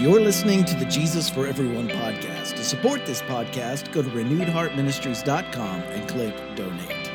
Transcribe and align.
You're 0.00 0.20
listening 0.20 0.64
to 0.66 0.76
the 0.76 0.84
Jesus 0.84 1.28
for 1.28 1.48
Everyone 1.48 1.88
podcast. 1.88 2.54
To 2.54 2.62
support 2.62 3.04
this 3.04 3.20
podcast, 3.22 3.90
go 3.90 4.00
to 4.00 4.08
renewedheartministries.com 4.08 5.80
and 5.80 6.08
click 6.08 6.36
donate. 6.54 7.08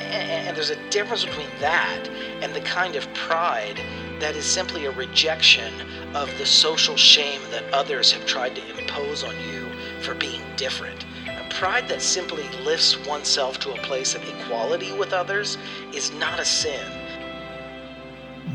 And, 0.00 0.48
and 0.48 0.56
there's 0.56 0.70
a 0.70 0.90
difference 0.90 1.24
between 1.24 1.46
that 1.60 2.08
and 2.42 2.52
the 2.52 2.60
kind 2.62 2.96
of 2.96 3.06
pride 3.14 3.80
that 4.18 4.34
is 4.34 4.44
simply 4.44 4.86
a 4.86 4.90
rejection 4.90 5.72
of 6.12 6.28
the 6.38 6.46
social 6.46 6.96
shame 6.96 7.40
that 7.52 7.62
others 7.72 8.10
have 8.10 8.26
tried 8.26 8.56
to 8.56 8.78
impose 8.80 9.22
on 9.22 9.36
you 9.48 9.70
for 10.00 10.16
being 10.16 10.42
different. 10.56 11.06
A 11.28 11.48
pride 11.54 11.86
that 11.86 12.02
simply 12.02 12.48
lifts 12.64 12.98
oneself 13.06 13.60
to 13.60 13.70
a 13.72 13.78
place 13.82 14.16
of 14.16 14.28
equality 14.28 14.92
with 14.92 15.12
others 15.12 15.56
is 15.94 16.12
not 16.14 16.40
a 16.40 16.44
sin. 16.44 16.84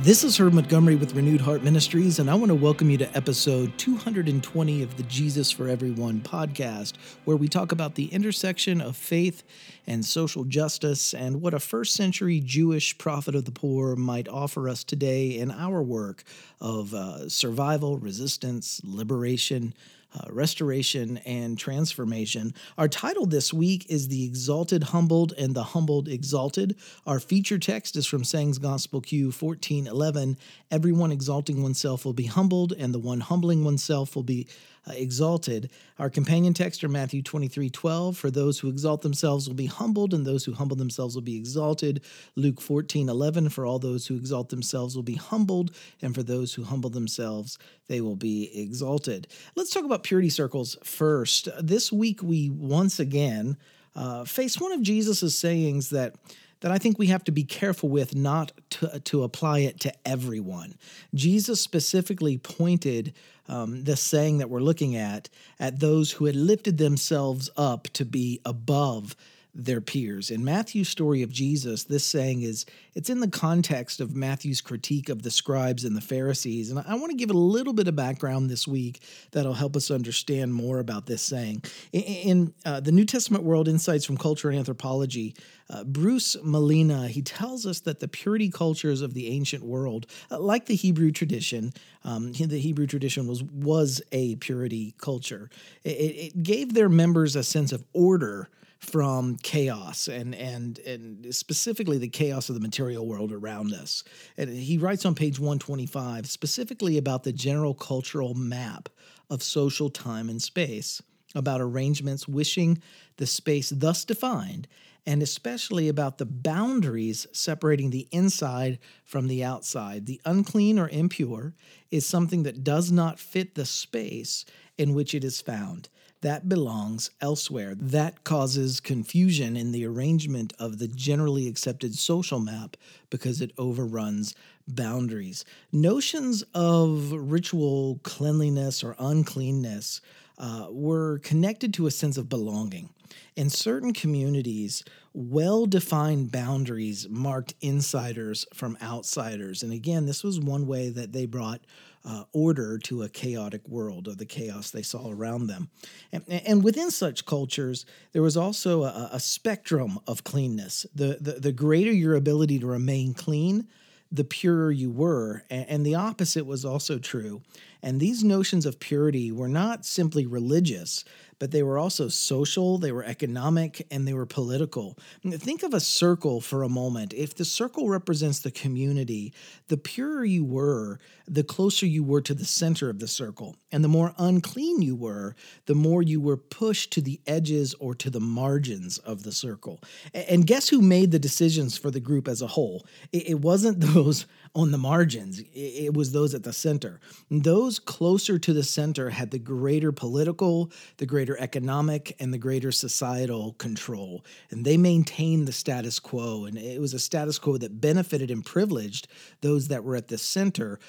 This 0.04 0.24
is 0.24 0.36
Herb 0.40 0.54
Montgomery 0.54 0.96
with 0.96 1.14
Renewed 1.14 1.42
Heart 1.42 1.62
Ministries, 1.62 2.18
and 2.18 2.28
I 2.28 2.34
want 2.34 2.48
to 2.48 2.56
welcome 2.56 2.90
you 2.90 2.98
to 2.98 3.16
episode 3.16 3.78
220 3.78 4.82
of 4.82 4.98
the 4.98 5.04
Jesus 5.04 5.52
for 5.52 5.68
Everyone 5.68 6.22
podcast, 6.22 6.94
where 7.26 7.38
we 7.38 7.48
talk 7.48 7.72
about 7.72 7.94
the 7.94 8.08
intersection 8.08 8.82
of 8.82 8.98
faith 8.98 9.44
and 9.86 10.04
social 10.04 10.44
justice 10.44 11.14
and 11.14 11.40
what 11.40 11.54
a 11.54 11.60
first 11.60 11.94
century 11.94 12.40
Jewish 12.40 12.98
prophet 12.98 13.36
of 13.36 13.46
the 13.46 13.52
poor 13.52 13.96
might 13.96 14.28
offer 14.28 14.68
us 14.68 14.84
today 14.84 15.38
in 15.38 15.52
our 15.52 15.84
work 15.84 16.24
of 16.60 16.96
uh, 16.96 17.30
survival, 17.30 18.00
resistance, 18.00 18.82
liberation, 18.84 19.72
uh, 20.14 20.26
restoration 20.30 21.18
and 21.20 21.58
transformation. 21.58 22.54
Our 22.78 22.88
title 22.88 23.26
this 23.26 23.54
week 23.54 23.86
is 23.90 24.08
The 24.08 24.26
Exalted 24.26 24.84
Humbled 24.86 25.34
and 25.38 25.56
the 25.56 25.64
Humbled 25.64 26.08
Exalted. 26.08 26.76
Our 27.06 27.20
feature 27.20 27.58
text 27.58 27.96
is 27.96 28.06
from 28.06 28.24
Sayings 28.24 28.58
Gospel 28.58 29.02
Q 29.02 29.26
1411. 29.28 30.38
Everyone 30.70 31.12
exalting 31.12 31.64
oneself 31.64 32.06
will 32.06 32.14
be 32.14 32.26
humbled, 32.26 32.74
and 32.78 32.94
the 32.94 33.00
one 33.00 33.22
humbling 33.22 33.64
oneself 33.64 34.16
will 34.16 34.24
be 34.24 34.48
uh, 34.88 34.94
exalted. 34.96 35.70
Our 36.00 36.10
companion 36.10 36.54
text 36.54 36.84
are 36.84 36.90
Matthew 36.90 37.22
23 37.22 37.70
12. 37.70 38.18
For 38.18 38.32
those 38.32 38.60
who 38.60 38.70
exalt 38.70 39.02
themselves 39.02 39.48
will 39.48 39.56
be 39.56 39.68
humbled, 39.68 40.14
and 40.14 40.26
those 40.26 40.46
who 40.46 40.54
humble 40.54 40.76
themselves 40.76 41.16
will 41.16 41.22
be 41.22 41.38
exalted. 41.38 42.02
Luke 42.36 42.60
14 42.60 43.10
11. 43.10 43.50
For 43.50 43.66
all 43.66 43.80
those 43.80 44.08
who 44.08 44.16
exalt 44.16 44.50
themselves 44.50 44.96
will 44.96 45.04
be 45.04 45.16
humbled, 45.16 45.76
and 46.02 46.16
for 46.16 46.24
those 46.24 46.54
who 46.54 46.64
humble 46.64 46.90
themselves, 46.90 47.58
they 47.88 48.02
will 48.02 48.16
be 48.16 48.50
exalted. 48.60 49.28
Let's 49.56 49.72
talk 49.72 49.86
about 49.86 50.04
purity 50.04 50.30
circles 50.30 50.78
first. 50.84 51.48
This 51.62 51.92
week, 51.92 52.24
we 52.24 52.50
once 52.50 53.00
again 53.00 53.58
uh, 53.96 54.26
face 54.26 54.60
one 54.60 54.72
of 54.72 54.82
Jesus' 54.82 55.36
sayings 55.36 55.90
that 55.90 56.16
that 56.62 56.72
I 56.72 56.78
think 56.78 56.98
we 56.98 57.08
have 57.08 57.24
to 57.26 57.32
be 57.32 57.44
careful 57.44 57.90
with 57.90 58.16
not 58.16 58.52
to, 58.72 59.00
to 59.00 59.24
apply 59.24 59.60
it 59.60 59.80
to 59.82 59.94
everyone. 60.06 60.76
Jesus 61.14 61.60
specifically 61.60 62.38
pointed 62.38 63.14
um, 63.48 63.84
the 63.84 63.98
saying 63.98 64.38
that 64.38 64.50
we're 64.50 64.62
looking 64.62 64.96
at 64.96 65.30
at 65.60 65.80
those 65.80 66.12
who 66.12 66.26
had 66.26 66.36
lifted 66.36 66.78
themselves 66.78 67.50
up 67.58 67.84
to 67.94 68.06
be 68.06 68.40
above 68.46 69.16
their 69.54 69.82
peers. 69.82 70.32
In 70.32 70.46
Matthew's 70.46 70.88
story 70.88 71.24
of 71.24 71.30
Jesus, 71.30 71.84
this 71.84 72.06
saying 72.06 72.42
is 72.42 72.66
it's 72.94 73.10
in 73.10 73.20
the 73.20 73.30
context 73.30 74.00
of 74.00 74.16
Matthew's 74.16 74.62
critique 74.62 75.10
of 75.10 75.24
the 75.24 75.32
scribes 75.32 75.84
and 75.84 75.96
the 75.96 76.02
Pharisees. 76.02 76.72
And 76.72 76.80
I 76.80 76.96
want 76.96 77.12
to 77.12 77.18
give 77.18 77.32
a 77.32 77.38
little 77.38 77.74
bit 77.74 77.88
of 77.88 77.96
background 77.96 78.50
this 78.50 78.66
week 78.68 79.02
that'll 79.32 79.54
help 79.54 79.76
us 79.76 79.92
understand 79.92 80.54
more 80.54 80.80
about 80.80 81.06
this 81.06 81.22
saying. 81.22 81.64
In, 81.92 82.02
in 82.02 82.54
uh, 82.66 82.80
the 82.80 82.94
New 82.94 83.04
Testament 83.04 83.44
World 83.44 83.68
Insights 83.68 84.06
from 84.06 84.18
Culture 84.18 84.50
and 84.50 84.58
Anthropology, 84.58 85.36
uh, 85.70 85.84
Bruce 85.84 86.38
Malina, 86.38 87.08
he 87.08 87.22
tells 87.22 87.66
us 87.66 87.82
that 87.82 88.00
the 88.00 88.08
purity 88.08 88.50
cultures 88.50 89.02
of 89.02 89.14
the 89.14 89.30
ancient 89.30 89.64
world, 89.64 90.06
uh, 90.30 90.40
like 90.40 90.66
the 90.66 90.76
Hebrew 90.76 91.12
tradition, 91.12 91.74
um, 92.04 92.32
the 92.32 92.60
Hebrew 92.60 92.88
tradition 92.88 93.28
was 93.28 93.44
was 93.44 94.02
a 94.12 94.36
purity 94.38 94.94
culture. 94.98 95.50
It, 95.84 95.90
it 95.90 96.44
gave 96.44 96.74
their 96.74 96.90
members 96.90 97.36
a 97.36 97.44
sense 97.44 97.72
of 97.72 97.84
order 97.94 98.50
from 98.82 99.38
chaos 99.38 100.08
and 100.08 100.34
and 100.34 100.80
and 100.80 101.34
specifically 101.34 102.00
the 102.00 102.10
chaos 102.10 102.50
of 102.50 102.56
the 102.56 102.62
material 102.62 103.06
world 103.06 103.32
around 103.32 103.74
us. 103.74 104.04
And 104.38 104.50
he 104.50 104.78
writes 104.78 105.06
on 105.06 105.14
page 105.14 105.40
125 105.40 106.28
specifically 106.28 106.98
about 106.98 107.24
the 107.24 107.32
general 107.32 107.76
cultural 107.76 108.34
map 108.34 108.90
of 109.30 109.44
social 109.44 109.90
time 109.90 110.30
and 110.30 110.42
space, 110.42 111.02
about 111.36 111.62
arrangements 111.62 112.28
wishing 112.28 112.82
the 113.18 113.28
space 113.28 113.70
thus 113.70 114.04
defined, 114.04 114.68
and 115.06 115.22
especially 115.22 115.88
about 115.88 116.18
the 116.18 116.26
boundaries 116.26 117.28
separating 117.32 117.92
the 117.92 118.08
inside 118.12 118.80
from 119.06 119.28
the 119.28 119.44
outside. 119.44 120.08
The 120.08 120.20
unclean 120.26 120.80
or 120.80 120.90
impure 120.90 121.54
is 121.92 122.08
something 122.08 122.44
that 122.44 122.64
does 122.64 122.92
not 122.92 123.20
fit 123.20 123.54
the 123.54 123.66
space 123.66 124.44
in 124.78 124.96
which 124.96 125.14
it 125.14 125.24
is 125.24 125.40
found 125.40 125.88
that 126.22 126.48
belongs 126.48 127.12
elsewhere. 127.20 127.76
That 127.76 128.24
causes 128.24 128.80
confusion 128.80 129.58
in 129.58 129.72
the 129.72 129.86
arrangement 129.86 130.54
of 130.60 130.78
the 130.78 130.88
generally 130.88 131.48
accepted 131.48 131.96
social 131.96 132.40
map 132.40 132.78
because 133.10 133.42
it 133.42 133.52
overruns 133.58 134.36
boundaries. 134.68 135.44
Notions 135.72 136.44
of 136.54 137.12
ritual 137.12 138.00
cleanliness 138.04 138.84
or 138.84 138.96
uncleanness 139.00 140.02
uh, 140.38 140.68
were 140.70 141.20
connected 141.20 141.74
to 141.76 141.88
a 141.88 141.92
sense 141.92 142.18
of 142.18 142.30
belonging. 142.30 142.90
In 143.36 143.50
certain 143.50 143.94
communities, 143.94 144.84
well 145.14 145.66
defined 145.66 146.32
boundaries 146.32 147.08
marked 147.10 147.54
insiders 147.62 148.46
from 148.54 148.78
outsiders. 148.82 149.64
And 149.64 149.74
again, 149.74 150.06
this 150.06 150.24
was 150.24 150.40
one 150.40 150.68
way 150.68 150.90
that 150.90 151.12
they 151.12 151.26
brought 151.26 151.62
uh, 152.04 152.24
order 152.34 152.78
to 152.80 153.04
a 153.04 153.10
chaotic 153.10 153.68
world 153.68 154.08
or 154.08 154.16
the 154.16 154.26
chaos 154.26 154.72
they 154.72 154.82
saw 154.82 155.10
around 155.10 155.48
them. 155.48 155.70
And, 156.12 156.24
and 156.28 156.64
within 156.64 156.92
such 156.92 157.26
cultures, 157.26 157.86
there 158.12 158.22
was 158.22 158.38
also 158.38 158.84
a, 158.84 159.10
a 159.14 159.20
spectrum 159.20 160.00
of 160.08 160.24
cleanness. 160.24 160.86
The, 160.96 161.18
the, 161.22 161.34
the 161.34 161.52
greater 161.52 161.92
your 161.92 162.16
ability 162.16 162.60
to 162.60 162.68
remain 162.68 163.14
clean, 163.14 163.68
the 164.12 164.24
purer 164.24 164.72
you 164.72 164.92
were. 164.92 165.44
And 165.50 165.86
the 165.86 165.96
opposite 165.96 166.46
was 166.46 166.66
also 166.66 167.00
true. 167.00 167.42
And 167.82 168.00
these 168.00 168.24
notions 168.24 168.66
of 168.66 168.80
purity 168.80 169.32
were 169.32 169.48
not 169.48 169.86
simply 169.86 170.26
religious, 170.26 171.06
but 171.42 171.50
they 171.50 171.64
were 171.64 171.80
also 171.80 172.08
social, 172.08 172.78
they 172.78 172.92
were 172.92 173.04
economic, 173.04 173.88
and 173.90 174.08
they 174.08 174.14
were 174.14 174.28
political. 174.28 174.96
Think 175.26 175.64
of 175.64 175.74
a 175.74 175.80
circle 175.80 176.40
for 176.40 176.62
a 176.62 176.70
moment. 176.70 177.16
If 177.16 177.34
the 177.34 177.46
circle 177.46 177.90
represents 177.90 178.38
the 178.38 178.52
community, 178.52 179.34
the 179.68 179.78
purer 179.78 180.24
you 180.24 180.46
were, 180.46 181.00
the 181.28 181.44
closer 181.44 181.88
you 181.88 182.04
were 182.04 182.22
to 182.22 182.36
the 182.36 182.46
center 182.46 182.92
of 182.92 183.00
the 183.00 183.08
circle. 183.08 183.56
And 183.72 183.84
the 183.84 183.88
more 183.88 184.14
unclean 184.20 184.84
you 184.84 184.96
were, 184.96 185.36
the 185.66 185.74
more 185.74 186.04
you 186.04 186.22
were 186.22 186.38
pushed 186.38 186.94
to 186.94 187.02
the 187.02 187.20
edges 187.26 187.74
or 187.80 187.96
to 187.96 188.12
the 188.12 188.20
margins 188.20 189.00
of 189.00 189.24
the 189.24 189.32
circle. 189.32 189.82
And 190.14 190.46
guess 190.46 190.70
who 190.70 190.80
made 190.80 191.10
the 191.10 191.18
decisions 191.18 191.76
for 191.76 191.90
the 191.90 192.00
group 192.00 192.28
as 192.28 192.44
a 192.44 192.48
whole? 192.48 192.86
It 193.12 193.40
wasn't 193.40 193.80
those 193.94 194.28
on 194.54 194.72
the 194.72 194.78
margins, 194.78 195.42
it 195.54 195.94
was 195.94 196.12
those 196.12 196.36
at 196.36 196.44
the 196.44 196.52
center. 196.52 197.00
those 197.30 197.80
closer 197.80 198.38
to 198.38 198.52
the 198.52 198.64
center 198.64 199.10
had 199.10 199.32
the 199.32 199.40
greater 199.40 199.94
political, 199.94 200.70
the 200.98 201.06
greater 201.06 201.31
economic, 201.40 202.16
and 202.20 202.34
the 202.34 202.38
greater 202.38 202.72
societal 202.72 203.54
control. 203.54 204.24
And 204.50 204.66
they 204.66 204.78
maintained 204.78 205.48
the 205.48 205.52
status 205.52 206.00
quo. 206.00 206.46
And 206.46 206.58
it 206.58 206.80
was 206.80 206.94
a 206.94 207.00
status 207.00 207.40
quo 207.40 207.58
that 207.58 207.82
benefited 207.82 208.32
and 208.32 208.46
privileged 208.46 209.08
those 209.42 209.68
that 209.70 209.84
were 209.84 209.96
at 209.96 210.08
the 210.08 210.18
center 210.18 210.80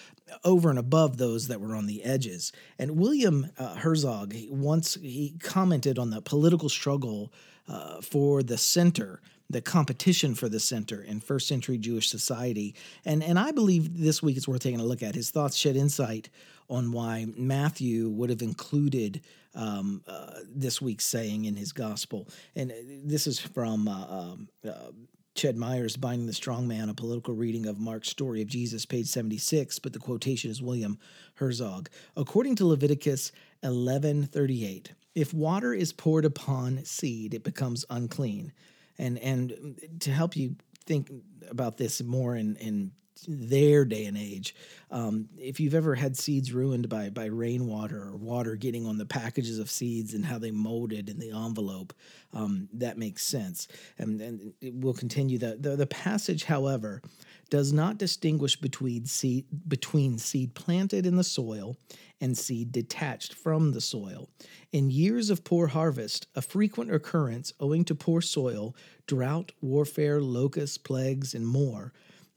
over 0.44 0.70
and 0.70 0.78
above 0.78 1.18
those 1.18 1.48
that 1.48 1.60
were 1.60 1.74
on 1.74 1.86
the 1.86 2.02
edges. 2.04 2.52
And 2.78 2.98
William 2.98 3.50
uh, 3.58 3.76
Herzog 3.76 4.34
once 4.48 4.94
he 4.94 5.34
commented 5.40 5.98
on 5.98 6.10
the 6.10 6.22
political 6.22 6.68
struggle 6.68 7.32
uh, 7.68 8.00
for 8.00 8.42
the 8.42 8.58
center 8.58 9.20
the 9.50 9.60
competition 9.60 10.34
for 10.34 10.48
the 10.48 10.60
center 10.60 11.02
in 11.02 11.20
first 11.20 11.46
century 11.46 11.78
Jewish 11.78 12.08
society. 12.08 12.74
And, 13.04 13.22
and 13.22 13.38
I 13.38 13.52
believe 13.52 13.98
this 13.98 14.22
week 14.22 14.36
it's 14.36 14.48
worth 14.48 14.62
taking 14.62 14.80
a 14.80 14.84
look 14.84 15.02
at. 15.02 15.14
His 15.14 15.30
thoughts 15.30 15.56
shed 15.56 15.76
insight 15.76 16.30
on 16.68 16.92
why 16.92 17.26
Matthew 17.36 18.08
would 18.08 18.30
have 18.30 18.42
included 18.42 19.20
um, 19.54 20.02
uh, 20.06 20.40
this 20.48 20.80
week's 20.80 21.04
saying 21.04 21.44
in 21.44 21.56
his 21.56 21.72
gospel. 21.72 22.28
And 22.56 22.70
uh, 22.70 22.74
this 23.04 23.26
is 23.26 23.38
from 23.38 23.88
uh, 23.88 24.06
um, 24.08 24.48
uh, 24.66 24.92
Ched 25.34 25.56
Myers, 25.56 25.96
Binding 25.96 26.26
the 26.26 26.32
Strong 26.32 26.68
Man, 26.68 26.88
a 26.88 26.94
political 26.94 27.34
reading 27.34 27.66
of 27.66 27.78
Mark's 27.78 28.08
story 28.08 28.42
of 28.42 28.48
Jesus, 28.48 28.84
page 28.84 29.06
76, 29.06 29.78
but 29.78 29.92
the 29.92 29.98
quotation 29.98 30.50
is 30.50 30.62
William 30.62 30.98
Herzog. 31.34 31.88
According 32.16 32.56
to 32.56 32.66
Leviticus 32.66 33.32
11:38, 33.62 34.92
if 35.14 35.32
water 35.32 35.72
is 35.72 35.92
poured 35.92 36.24
upon 36.24 36.84
seed, 36.84 37.34
it 37.34 37.44
becomes 37.44 37.84
unclean 37.88 38.52
and 38.98 39.18
and 39.18 39.78
to 40.00 40.10
help 40.10 40.36
you 40.36 40.56
think 40.84 41.10
about 41.48 41.76
this 41.76 42.02
more 42.02 42.36
in 42.36 42.56
in 42.56 42.92
their 43.28 43.84
day 43.84 44.06
and 44.06 44.16
age. 44.16 44.54
Um, 44.90 45.28
if 45.38 45.60
you've 45.60 45.74
ever 45.74 45.94
had 45.94 46.16
seeds 46.16 46.52
ruined 46.52 46.88
by 46.88 47.10
by 47.10 47.26
rainwater 47.26 48.02
or 48.02 48.16
water 48.16 48.56
getting 48.56 48.86
on 48.86 48.98
the 48.98 49.06
packages 49.06 49.58
of 49.58 49.70
seeds 49.70 50.14
and 50.14 50.24
how 50.24 50.38
they 50.38 50.50
molded 50.50 51.08
in 51.08 51.18
the 51.18 51.30
envelope, 51.30 51.94
um, 52.32 52.68
that 52.74 52.98
makes 52.98 53.24
sense. 53.24 53.68
And, 53.98 54.20
and 54.20 54.52
we'll 54.62 54.94
continue 54.94 55.38
the, 55.38 55.56
the 55.58 55.76
the 55.76 55.86
passage, 55.86 56.44
however, 56.44 57.02
does 57.50 57.72
not 57.72 57.98
distinguish 57.98 58.56
between 58.56 59.06
seed, 59.06 59.46
between 59.68 60.18
seed 60.18 60.54
planted 60.54 61.06
in 61.06 61.16
the 61.16 61.24
soil 61.24 61.76
and 62.20 62.38
seed 62.38 62.70
detached 62.70 63.34
from 63.34 63.72
the 63.72 63.80
soil. 63.80 64.28
In 64.70 64.90
years 64.90 65.28
of 65.28 65.44
poor 65.44 65.66
harvest, 65.66 66.28
a 66.36 66.40
frequent 66.40 66.94
occurrence 66.94 67.52
owing 67.58 67.84
to 67.86 67.94
poor 67.94 68.20
soil, 68.20 68.76
drought, 69.06 69.52
warfare, 69.60 70.20
locusts, 70.22 70.78
plagues, 70.78 71.34
and 71.34 71.46
more, 71.46 71.92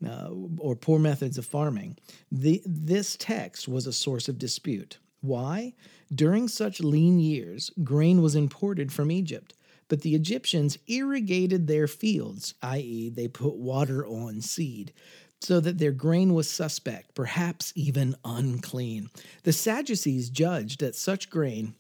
uh, 0.08 0.30
or 0.58 0.76
poor 0.76 1.00
methods 1.00 1.38
of 1.38 1.46
farming, 1.46 1.98
the, 2.32 2.62
this 2.66 3.16
text 3.18 3.68
was 3.68 3.88
a 3.88 3.94
source 3.94 4.28
of 4.28 4.38
dispute. 4.38 5.00
Why? 5.22 5.74
During 6.14 6.48
such 6.48 6.80
lean 6.82 7.20
years, 7.20 7.72
grain 7.84 8.22
was 8.22 8.36
imported 8.36 8.92
from 8.92 9.12
Egypt, 9.12 9.54
but 9.88 10.02
the 10.02 10.16
Egyptians 10.16 10.78
irrigated 10.88 11.68
their 11.68 11.88
fields, 11.88 12.54
i.e., 12.62 13.10
they 13.10 13.28
put 13.28 13.56
water 13.56 14.06
on 14.06 14.42
seed, 14.42 14.94
so 15.42 15.60
that 15.60 15.78
their 15.78 15.92
grain 15.92 16.34
was 16.34 16.50
suspect, 16.50 17.14
perhaps 17.14 17.72
even 17.76 18.16
unclean. 18.24 19.10
The 19.44 19.54
Sadducees 19.54 20.30
judged 20.30 20.80
that 20.80 20.96
such 20.96 21.30
grain 21.30 21.76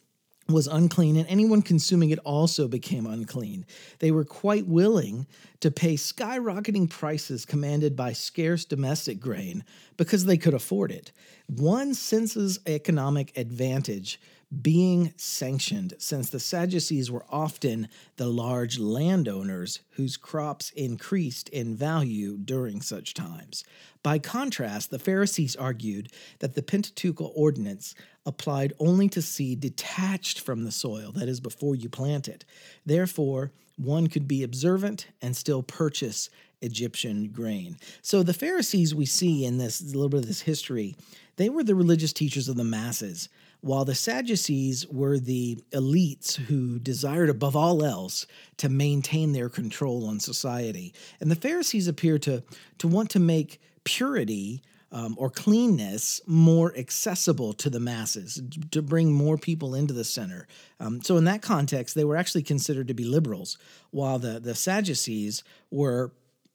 was 0.47 0.68
unclean, 0.68 1.15
and 1.15 1.27
anyone 1.27 1.62
consuming 1.62 2.12
it 2.12 2.19
also 2.19 2.68
became 2.68 3.07
unclean. 3.07 3.65
They 4.00 4.12
were 4.12 4.25
quite 4.25 4.68
willing 4.68 5.25
to 5.62 5.71
pay 5.71 5.95
skyrocketing 5.95 6.89
prices 6.89 7.45
commanded 7.45 7.95
by 7.95 8.13
scarce 8.13 8.65
domestic 8.65 9.19
grain 9.19 9.63
because 9.97 10.25
they 10.25 10.38
could 10.38 10.53
afford 10.53 10.92
it. 10.92 11.12
One 11.47 11.94
senses 11.95 12.59
economic 12.68 13.36
advantage 13.38 14.19
being 14.62 15.13
sanctioned, 15.18 15.95
since 15.97 16.30
the 16.30 16.39
Sadducees 16.39 17.09
were 17.09 17.25
often 17.30 17.89
the 18.18 18.27
large 18.27 18.77
landowners 18.77 19.80
whose 19.91 20.18
crops 20.18 20.69
increased 20.71 21.50
in 21.50 21.75
value 21.75 22.38
during 22.38 22.81
such 22.81 23.15
times. 23.15 23.63
By 24.05 24.19
contrast, 24.19 24.91
the 24.91 24.99
Pharisees 24.99 25.55
argued 25.55 26.11
that 26.37 26.53
the 26.53 26.61
Pentateuchal 26.61 27.31
ordinance 27.35 27.95
applied 28.23 28.71
only 28.77 29.09
to 29.09 29.19
seed 29.19 29.61
detached 29.61 30.41
from 30.41 30.63
the 30.63 30.71
soil, 30.71 31.11
that 31.13 31.27
is, 31.27 31.39
before 31.39 31.73
you 31.73 31.89
plant 31.89 32.27
it. 32.27 32.45
Therefore, 32.85 33.51
one 33.77 34.05
could 34.05 34.27
be 34.27 34.43
observant 34.43 35.07
and 35.23 35.35
still 35.35 35.63
purchase 35.63 36.29
Egyptian 36.61 37.29
grain. 37.29 37.77
So 38.03 38.21
the 38.21 38.35
Pharisees 38.35 38.93
we 38.93 39.07
see 39.07 39.43
in 39.43 39.57
this 39.57 39.81
little 39.81 40.09
bit 40.09 40.19
of 40.19 40.27
this 40.27 40.41
history, 40.41 40.95
they 41.37 41.49
were 41.49 41.63
the 41.63 41.73
religious 41.73 42.13
teachers 42.13 42.47
of 42.47 42.57
the 42.57 42.63
masses 42.63 43.27
while 43.61 43.85
the 43.85 43.95
Sadducees 43.95 44.85
were 44.87 45.17
the 45.17 45.57
elites 45.71 46.35
who 46.35 46.77
desired 46.77 47.31
above 47.31 47.55
all 47.55 47.83
else 47.83 48.27
to 48.57 48.69
maintain 48.69 49.31
their 49.31 49.49
control 49.49 50.05
on 50.05 50.19
society. 50.19 50.93
And 51.19 51.31
the 51.31 51.35
Pharisees 51.35 51.87
appear 51.87 52.19
to, 52.19 52.43
to 52.77 52.87
want 52.87 53.09
to 53.09 53.19
make 53.19 53.59
purity 53.85 54.61
um, 54.91 55.15
or 55.17 55.29
cleanness 55.29 56.21
more 56.27 56.75
accessible 56.77 57.53
to 57.53 57.69
the 57.69 57.79
masses, 57.79 58.41
to 58.71 58.81
bring 58.81 59.11
more 59.11 59.37
people 59.37 59.73
into 59.73 59.93
the 59.93 60.03
center. 60.03 60.47
Um, 60.79 61.01
so, 61.01 61.17
in 61.17 61.23
that 61.25 61.41
context, 61.41 61.95
they 61.95 62.05
were 62.05 62.17
actually 62.17 62.43
considered 62.43 62.87
to 62.89 62.93
be 62.93 63.05
liberals, 63.05 63.57
while 63.91 64.19
the, 64.19 64.39
the 64.39 64.55
Sadducees 64.55 65.43
were 65.71 66.11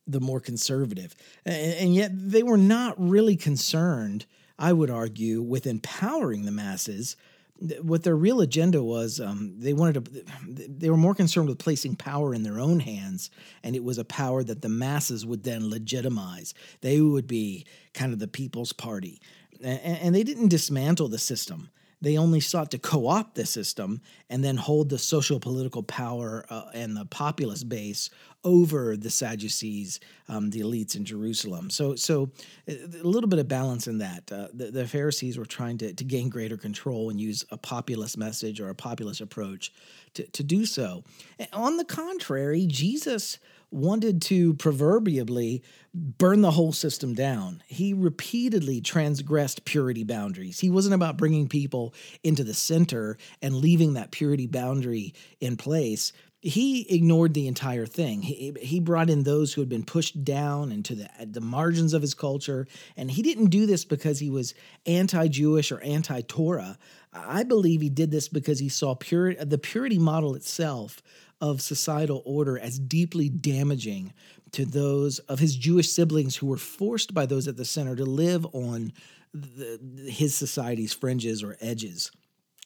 the 0.07 0.21
more 0.21 0.41
conservative. 0.41 1.15
And, 1.45 1.75
and 1.75 1.95
yet, 1.95 2.13
they 2.15 2.43
were 2.43 2.57
not 2.57 2.95
really 2.99 3.37
concerned 3.37 4.27
I 4.61 4.75
would 4.75 4.91
argue, 4.91 5.41
with 5.41 5.67
empowering 5.67 6.45
the 6.45 6.53
masses. 6.53 7.17
What 7.83 8.05
their 8.05 8.17
real 8.17 8.41
agenda 8.41 8.83
was, 8.83 9.21
um, 9.21 9.55
they 9.59 9.75
wanted 9.75 10.05
to. 10.05 10.25
They 10.49 10.89
were 10.89 10.97
more 10.97 11.15
concerned 11.15 11.49
with 11.49 11.59
placing 11.59 11.97
power 11.97 12.35
in 12.35 12.43
their 12.43 12.59
own 12.59 12.81
hands, 12.81 13.31
and 13.63 13.77
it 13.77 13.85
was 13.85 13.99
a 13.99 14.05
power 14.05 14.43
that 14.43 14.63
the 14.63 14.69
masses 14.69 15.27
would 15.27 15.45
then 15.45 15.69
legitimize. 15.69 16.55
They 16.81 17.01
would 17.01 17.27
be 17.27 17.67
kind 17.93 18.13
of 18.13 18.19
the 18.19 18.29
people's 18.29 18.73
party, 18.73 19.21
and, 19.63 19.81
and 19.81 20.15
they 20.15 20.23
didn't 20.23 20.49
dismantle 20.49 21.09
the 21.09 21.19
system 21.19 21.69
they 22.01 22.17
only 22.17 22.41
sought 22.41 22.71
to 22.71 22.79
co 22.79 23.07
opt 23.07 23.35
the 23.35 23.45
system 23.45 24.01
and 24.29 24.43
then 24.43 24.57
hold 24.57 24.89
the 24.89 24.99
social 24.99 25.39
political 25.39 25.83
power 25.83 26.45
uh, 26.49 26.71
and 26.73 26.97
the 26.97 27.05
populist 27.05 27.69
base 27.69 28.11
over 28.43 28.97
the 28.97 29.11
Sadducees, 29.11 30.01
um, 30.29 30.49
the 30.49 30.61
elites 30.61 30.97
in 30.97 31.05
Jerusalem. 31.05 31.69
So, 31.69 31.95
so 31.95 32.31
uh, 32.69 32.73
a 32.73 33.07
little 33.07 33.29
bit 33.29 33.39
of 33.39 33.49
balance 33.49 33.87
in 33.87 33.99
that. 33.99 34.33
Uh, 34.33 34.49
the, 34.55 34.71
the, 34.71 34.87
Pharisees 34.87 35.37
were 35.37 35.45
trying 35.45 35.77
to, 35.79 35.93
to 35.93 36.05
gain 36.05 36.31
greater 36.31 36.57
control 36.57 37.11
and 37.11 37.21
use 37.21 37.45
a 37.51 37.59
populist 37.59 38.17
message 38.17 38.61
or 38.61 38.71
a 38.71 38.75
populist 38.75 39.21
approach 39.21 39.73
to, 40.15 40.27
to 40.29 40.43
do 40.43 40.65
so. 40.65 41.05
On 41.53 41.77
the 41.77 41.85
contrary, 41.85 42.67
Jesus 42.67 43.39
wanted 43.71 44.23
to 44.23 44.55
proverbially 44.55 45.63
burn 45.95 46.41
the 46.41 46.51
whole 46.51 46.73
system 46.73 47.15
down. 47.15 47.63
He 47.67 47.93
repeatedly 47.95 48.81
transgressed 48.81 49.65
purity 49.65 50.05
boundaries. 50.05 50.61
He 50.61 50.71
wasn't 50.71 50.95
about 50.95 51.17
bringing 51.17 51.49
people 51.49 51.95
into 52.23 52.45
the 52.45 52.55
center 52.55 53.17
and 53.43 53.55
leaving 53.55 53.95
that 53.95 54.11
purity 54.11 54.47
boundary 54.47 55.15
in 55.41 55.57
place. 55.57 56.13
He 56.43 56.87
ignored 56.89 57.35
the 57.35 57.47
entire 57.47 57.85
thing. 57.85 58.23
He, 58.23 58.55
he 58.61 58.81
brought 58.81 59.11
in 59.11 59.25
those 59.25 59.53
who 59.53 59.61
had 59.61 59.69
been 59.69 59.85
pushed 59.85 60.25
down 60.25 60.73
into 60.73 60.95
the, 60.95 61.09
the 61.27 61.41
margins 61.41 61.93
of 61.93 62.01
his 62.01 62.15
culture. 62.15 62.67
And 62.97 63.11
he 63.11 63.21
didn't 63.21 63.51
do 63.51 63.67
this 63.67 63.85
because 63.85 64.21
he 64.21 64.31
was 64.31 64.55
anti 64.87 65.29
Jewish 65.29 65.71
or 65.71 65.81
anti 65.81 66.23
Torah. 66.23 66.79
I 67.13 67.43
believe 67.43 67.83
he 67.83 67.91
did 67.91 68.11
this 68.11 68.29
because 68.29 68.59
he 68.59 68.71
saw 68.71 68.95
pure, 68.95 69.35
the 69.35 69.59
purity 69.59 69.99
model 69.99 70.35
itself 70.35 71.03
of 71.43 71.61
societal 71.61 72.23
order 72.25 72.59
as 72.59 72.79
deeply 72.79 73.29
damaging 73.29 74.15
to 74.53 74.65
those 74.65 75.19
of 75.21 75.39
his 75.39 75.57
Jewish 75.57 75.91
siblings 75.91 76.37
who 76.37 76.47
were 76.47 76.57
forced 76.57 77.13
by 77.13 77.27
those 77.27 77.49
at 77.49 77.57
the 77.57 77.65
center 77.65 77.95
to 77.97 78.05
live 78.05 78.47
on 78.55 78.93
the, 79.33 79.79
his 80.09 80.35
society's 80.35 80.93
fringes 80.93 81.43
or 81.43 81.57
edges. 81.61 82.11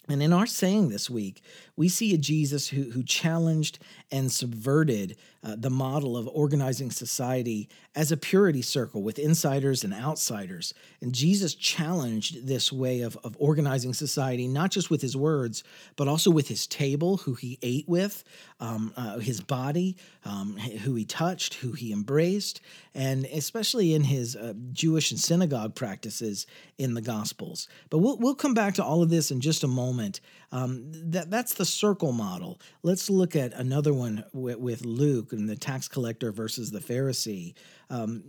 And 0.09 0.23
in 0.23 0.33
our 0.33 0.47
saying 0.47 0.89
this 0.91 1.09
week, 1.09 1.43
we 1.77 1.89
see 1.89 2.15
a 2.15 2.19
Jesus 2.19 2.69
who, 2.69 2.91
who 2.91 3.03
challenged 3.03 3.79
and 4.11 4.31
subverted 4.31 5.17
uh, 5.45 5.55
the 5.59 5.71
model 5.71 6.17
of 6.17 6.27
organizing 6.29 6.91
society 6.91 7.69
as 7.95 8.11
a 8.11 8.17
purity 8.17 8.63
circle 8.63 9.03
with 9.03 9.19
insiders 9.19 9.85
and 9.85 9.93
outsiders. 9.93 10.73
And 11.03 11.15
Jesus 11.15 11.55
challenged 11.55 12.47
this 12.47 12.73
way 12.73 13.03
of, 13.03 13.19
of 13.23 13.37
organizing 13.39 13.93
society, 13.93 14.49
not 14.49 14.71
just 14.71 14.91
with 14.91 15.03
his 15.03 15.17
words, 15.17 15.63
but 15.97 16.09
also 16.09 16.31
with 16.31 16.49
his 16.49 16.67
table, 16.67 17.19
who 17.19 17.35
he 17.35 17.59
ate 17.63 17.87
with, 17.87 18.25
um, 18.59 18.93
uh, 18.97 19.19
his 19.19 19.41
body, 19.41 19.97
um, 20.25 20.57
who 20.57 20.95
he 20.95 21.05
touched, 21.05 21.55
who 21.55 21.73
he 21.73 21.93
embraced, 21.93 22.61
and 22.95 23.27
especially 23.27 23.93
in 23.93 24.05
his 24.05 24.37
uh, 24.37 24.55
Jewish 24.73 25.11
and 25.11 25.21
synagogue 25.21 25.75
practices 25.75 26.47
in 26.79 26.95
the 26.95 27.03
Gospels. 27.03 27.69
But 27.91 27.99
we'll, 27.99 28.17
we'll 28.17 28.35
come 28.35 28.55
back 28.55 28.75
to 28.75 28.85
all 28.85 29.03
of 29.03 29.11
this 29.11 29.31
in 29.31 29.41
just 29.41 29.63
a 29.63 29.69
moment. 29.69 30.21
Um, 30.55 30.85
that, 31.11 31.31
that's 31.33 31.55
the 31.55 31.65
circle 31.65 32.13
model. 32.13 32.61
Let's 32.85 33.11
look 33.11 33.35
at 33.35 33.53
another 33.55 33.93
one 33.93 34.25
with, 34.33 34.57
with 34.59 34.85
Luke 34.85 35.33
and 35.33 35.49
the 35.49 35.57
tax 35.57 35.89
collector 35.89 36.31
versus 36.31 36.71
the 36.71 36.79
Pharisee. 36.79 37.55
Um, 37.91 38.23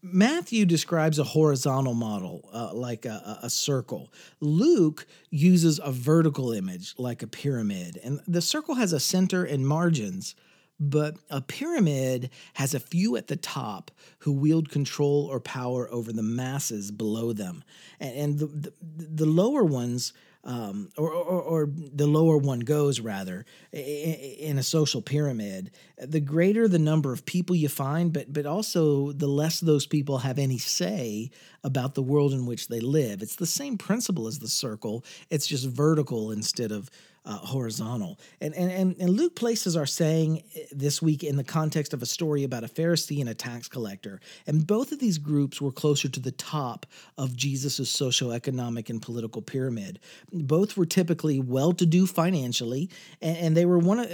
Matthew 0.00 0.64
describes 0.64 1.18
a 1.18 1.24
horizontal 1.24 1.94
model, 1.94 2.48
uh, 2.52 2.72
like 2.72 3.04
a, 3.04 3.40
a, 3.42 3.50
circle. 3.50 4.12
Luke 4.40 5.06
uses 5.30 5.80
a 5.82 5.90
vertical 5.90 6.52
image, 6.52 6.94
like 6.98 7.24
a 7.24 7.26
pyramid. 7.26 7.98
And 8.02 8.20
the 8.28 8.40
circle 8.40 8.76
has 8.76 8.92
a 8.92 9.00
center 9.00 9.44
and 9.44 9.66
margins, 9.66 10.36
but 10.78 11.16
a 11.30 11.40
pyramid 11.40 12.30
has 12.54 12.74
a 12.74 12.80
few 12.80 13.16
at 13.16 13.26
the 13.26 13.36
top 13.36 13.90
who 14.20 14.32
wield 14.32 14.70
control 14.70 15.28
or 15.30 15.40
power 15.40 15.90
over 15.90 16.12
the 16.12 16.22
masses 16.22 16.92
below 16.92 17.32
them. 17.32 17.64
And, 17.98 18.16
and 18.16 18.38
the, 18.38 18.46
the, 18.46 18.72
the 18.96 19.26
lower 19.26 19.64
ones 19.64 20.12
um, 20.44 20.90
or, 20.98 21.12
or, 21.12 21.40
or, 21.40 21.68
the 21.72 22.06
lower 22.06 22.36
one 22.36 22.60
goes 22.60 22.98
rather 22.98 23.46
in 23.72 24.58
a 24.58 24.62
social 24.62 25.00
pyramid, 25.00 25.70
the 25.96 26.18
greater 26.18 26.66
the 26.66 26.80
number 26.80 27.12
of 27.12 27.24
people 27.24 27.54
you 27.54 27.68
find, 27.68 28.12
but 28.12 28.32
but 28.32 28.44
also 28.44 29.12
the 29.12 29.28
less 29.28 29.60
those 29.60 29.86
people 29.86 30.18
have 30.18 30.40
any 30.40 30.58
say 30.58 31.30
about 31.62 31.94
the 31.94 32.02
world 32.02 32.32
in 32.32 32.44
which 32.44 32.66
they 32.66 32.80
live. 32.80 33.22
It's 33.22 33.36
the 33.36 33.46
same 33.46 33.78
principle 33.78 34.26
as 34.26 34.40
the 34.40 34.48
circle. 34.48 35.04
It's 35.30 35.46
just 35.46 35.68
vertical 35.68 36.32
instead 36.32 36.72
of 36.72 36.90
uh, 37.24 37.36
horizontal. 37.36 38.18
And, 38.40 38.54
and, 38.54 38.96
and 38.98 39.10
Luke 39.10 39.36
places 39.36 39.76
our 39.76 39.86
saying 39.86 40.42
eh, 40.56 40.64
this 40.72 41.00
week 41.00 41.22
in 41.22 41.36
the 41.36 41.44
context 41.44 41.94
of 41.94 42.02
a 42.02 42.06
story 42.06 42.42
about 42.42 42.64
a 42.64 42.68
Pharisee 42.68 43.20
and 43.20 43.28
a 43.28 43.34
tax 43.34 43.68
collector. 43.68 44.20
And 44.46 44.66
both 44.66 44.90
of 44.90 44.98
these 44.98 45.18
groups 45.18 45.60
were 45.60 45.70
closer 45.70 46.08
to 46.08 46.20
the 46.20 46.32
top 46.32 46.86
of 47.16 47.36
Jesus' 47.36 47.78
socioeconomic 47.80 48.90
and 48.90 49.00
political 49.00 49.40
pyramid. 49.40 50.00
Both 50.32 50.76
were 50.76 50.86
typically 50.86 51.38
well 51.38 51.72
to 51.72 51.86
do 51.86 52.06
financially, 52.06 52.90
and, 53.20 53.36
and 53.36 53.56
they 53.56 53.66
were 53.66 53.78
one 53.78 54.00
of 54.00 54.10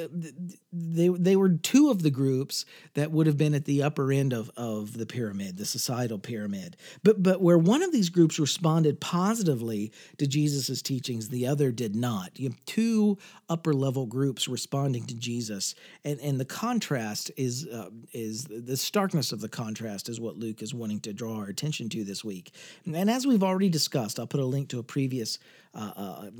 they, 0.70 1.08
they 1.08 1.36
were 1.36 1.50
two 1.50 1.90
of 1.90 2.02
the 2.02 2.10
groups 2.10 2.66
that 2.94 3.10
would 3.10 3.26
have 3.26 3.38
been 3.38 3.54
at 3.54 3.64
the 3.64 3.82
upper 3.82 4.12
end 4.12 4.34
of, 4.34 4.50
of 4.56 4.98
the 4.98 5.06
pyramid, 5.06 5.56
the 5.56 5.64
societal 5.64 6.18
pyramid. 6.18 6.76
But, 7.02 7.22
but 7.22 7.40
where 7.40 7.56
one 7.56 7.82
of 7.82 7.90
these 7.90 8.10
groups 8.10 8.38
responded 8.38 9.00
positively 9.00 9.92
to 10.18 10.26
Jesus' 10.26 10.82
teachings, 10.82 11.30
the 11.30 11.46
other 11.46 11.72
did 11.72 11.96
not. 11.96 12.38
You 12.38 12.50
have 12.50 12.64
two 12.66 12.97
two 12.98 13.18
upper 13.48 13.72
level 13.72 14.06
groups 14.06 14.48
responding 14.48 15.04
to 15.06 15.14
Jesus, 15.14 15.74
and 16.04 16.20
and 16.20 16.38
the 16.40 16.44
contrast 16.44 17.30
is 17.36 17.66
uh, 17.66 17.90
is 18.12 18.44
the 18.44 18.76
starkness 18.76 19.32
of 19.32 19.40
the 19.40 19.48
contrast 19.48 20.08
is 20.08 20.20
what 20.20 20.36
Luke 20.36 20.62
is 20.62 20.74
wanting 20.74 21.00
to 21.00 21.12
draw 21.12 21.36
our 21.36 21.46
attention 21.46 21.88
to 21.90 22.04
this 22.04 22.24
week. 22.24 22.52
And 22.84 23.10
as 23.10 23.26
we've 23.26 23.42
already 23.42 23.68
discussed, 23.68 24.18
I'll 24.18 24.26
put 24.26 24.40
a 24.40 24.44
link 24.44 24.68
to 24.70 24.78
a 24.78 24.82
previous 24.82 25.38
uh, 25.74 25.92
uh, 25.96 26.30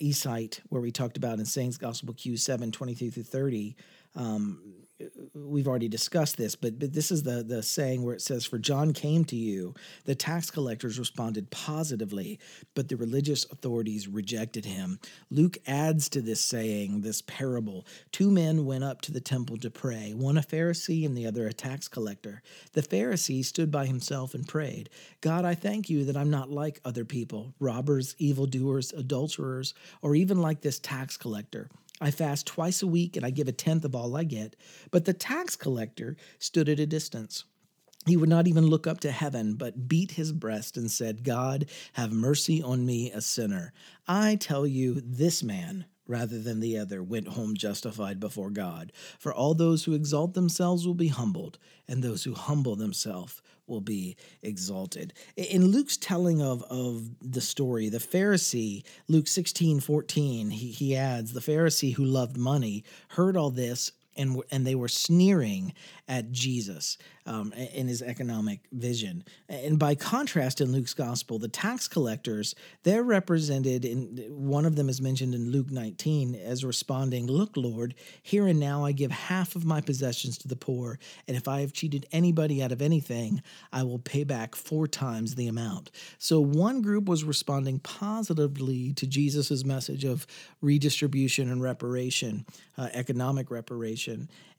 eSight 0.00 0.60
where 0.68 0.82
we 0.82 0.90
talked 0.90 1.16
about 1.16 1.38
in 1.38 1.44
Sayings 1.44 1.78
Gospel 1.78 2.14
Q 2.14 2.36
seven 2.36 2.72
twenty 2.72 2.94
three 2.94 3.10
through 3.10 3.24
thirty. 3.24 3.76
Um, 4.14 4.60
we've 5.34 5.68
already 5.68 5.88
discussed 5.88 6.36
this, 6.36 6.54
but 6.54 6.78
but 6.78 6.92
this 6.92 7.10
is 7.10 7.22
the 7.22 7.42
the 7.42 7.62
saying 7.62 8.02
where 8.02 8.14
it 8.14 8.22
says, 8.22 8.44
"For 8.44 8.58
John 8.58 8.92
came 8.92 9.24
to 9.26 9.36
you." 9.36 9.74
The 10.04 10.14
tax 10.14 10.50
collectors 10.50 10.98
responded 10.98 11.50
positively, 11.50 12.38
but 12.74 12.88
the 12.88 12.96
religious 12.96 13.44
authorities 13.50 14.08
rejected 14.08 14.64
him. 14.64 14.98
Luke 15.30 15.58
adds 15.66 16.08
to 16.10 16.22
this 16.22 16.40
saying, 16.40 17.02
this 17.02 17.22
parable: 17.22 17.86
Two 18.10 18.30
men 18.30 18.64
went 18.64 18.84
up 18.84 19.02
to 19.02 19.12
the 19.12 19.20
temple 19.20 19.58
to 19.58 19.70
pray, 19.70 20.14
one 20.14 20.38
a 20.38 20.42
Pharisee 20.42 21.04
and 21.04 21.16
the 21.16 21.26
other 21.26 21.46
a 21.46 21.52
tax 21.52 21.88
collector. 21.88 22.42
The 22.72 22.82
Pharisee 22.82 23.44
stood 23.44 23.70
by 23.70 23.86
himself 23.86 24.34
and 24.34 24.48
prayed, 24.48 24.88
"God, 25.20 25.44
I 25.44 25.54
thank 25.54 25.90
you 25.90 26.04
that 26.06 26.16
I'm 26.16 26.30
not 26.30 26.50
like 26.50 26.80
other 26.84 27.04
people, 27.04 27.54
robbers, 27.58 28.14
evildoers, 28.18 28.92
adulterers, 28.92 29.74
or 30.00 30.14
even 30.14 30.40
like 30.40 30.62
this 30.62 30.78
tax 30.78 31.16
collector." 31.16 31.68
I 32.00 32.10
fast 32.10 32.46
twice 32.46 32.82
a 32.82 32.86
week 32.86 33.16
and 33.16 33.24
I 33.24 33.30
give 33.30 33.48
a 33.48 33.52
tenth 33.52 33.84
of 33.84 33.94
all 33.94 34.16
I 34.16 34.24
get. 34.24 34.56
But 34.90 35.04
the 35.04 35.14
tax 35.14 35.56
collector 35.56 36.16
stood 36.38 36.68
at 36.68 36.80
a 36.80 36.86
distance. 36.86 37.44
He 38.06 38.16
would 38.16 38.28
not 38.28 38.46
even 38.46 38.66
look 38.66 38.86
up 38.86 39.00
to 39.00 39.10
heaven, 39.10 39.54
but 39.54 39.88
beat 39.88 40.12
his 40.12 40.32
breast 40.32 40.76
and 40.76 40.90
said, 40.90 41.24
God, 41.24 41.66
have 41.94 42.12
mercy 42.12 42.62
on 42.62 42.86
me, 42.86 43.10
a 43.10 43.20
sinner. 43.20 43.72
I 44.06 44.36
tell 44.36 44.64
you, 44.64 45.00
this 45.04 45.42
man, 45.42 45.86
rather 46.06 46.38
than 46.38 46.60
the 46.60 46.78
other, 46.78 47.02
went 47.02 47.28
home 47.28 47.56
justified 47.56 48.20
before 48.20 48.50
God. 48.50 48.92
For 49.18 49.34
all 49.34 49.54
those 49.54 49.84
who 49.84 49.94
exalt 49.94 50.34
themselves 50.34 50.86
will 50.86 50.94
be 50.94 51.08
humbled, 51.08 51.58
and 51.88 52.00
those 52.00 52.22
who 52.22 52.34
humble 52.34 52.76
themselves 52.76 53.42
will 53.66 53.80
be 53.80 54.16
exalted. 54.42 55.12
In 55.36 55.66
Luke's 55.66 55.96
telling 55.96 56.40
of, 56.40 56.62
of 56.64 57.08
the 57.20 57.40
story, 57.40 57.88
the 57.88 57.98
Pharisee, 57.98 58.84
Luke 59.08 59.28
16, 59.28 59.80
14, 59.80 60.50
he, 60.50 60.70
he 60.70 60.96
adds, 60.96 61.32
the 61.32 61.40
Pharisee 61.40 61.94
who 61.94 62.04
loved 62.04 62.36
money 62.36 62.84
heard 63.08 63.36
all 63.36 63.50
this 63.50 63.92
and 64.16 64.42
and 64.50 64.66
they 64.66 64.74
were 64.74 64.88
sneering 64.88 65.72
at 66.08 66.30
Jesus 66.30 66.98
um, 67.26 67.52
in 67.52 67.88
his 67.88 68.02
economic 68.02 68.60
vision. 68.72 69.24
And 69.48 69.78
by 69.78 69.96
contrast, 69.96 70.60
in 70.60 70.70
Luke's 70.70 70.94
gospel, 70.94 71.38
the 71.38 71.48
tax 71.48 71.88
collectors 71.88 72.54
they're 72.84 73.02
represented 73.02 73.84
in 73.84 74.24
one 74.28 74.64
of 74.64 74.76
them 74.76 74.88
is 74.88 75.00
mentioned 75.00 75.34
in 75.34 75.50
Luke 75.50 75.70
19 75.70 76.34
as 76.34 76.64
responding, 76.64 77.26
"Look, 77.26 77.56
Lord, 77.56 77.94
here 78.22 78.46
and 78.46 78.60
now 78.60 78.84
I 78.84 78.92
give 78.92 79.10
half 79.10 79.56
of 79.56 79.64
my 79.64 79.80
possessions 79.80 80.38
to 80.38 80.48
the 80.48 80.56
poor, 80.56 80.98
and 81.26 81.36
if 81.36 81.48
I 81.48 81.60
have 81.60 81.72
cheated 81.72 82.06
anybody 82.12 82.62
out 82.62 82.72
of 82.72 82.82
anything, 82.82 83.42
I 83.72 83.82
will 83.82 83.98
pay 83.98 84.24
back 84.24 84.54
four 84.54 84.86
times 84.86 85.34
the 85.34 85.48
amount." 85.48 85.90
So 86.18 86.40
one 86.40 86.82
group 86.82 87.06
was 87.06 87.24
responding 87.24 87.80
positively 87.80 88.92
to 88.94 89.06
Jesus's 89.06 89.64
message 89.64 90.04
of 90.04 90.26
redistribution 90.60 91.50
and 91.50 91.60
reparation, 91.60 92.46
uh, 92.78 92.88
economic 92.92 93.50
reparation 93.50 94.05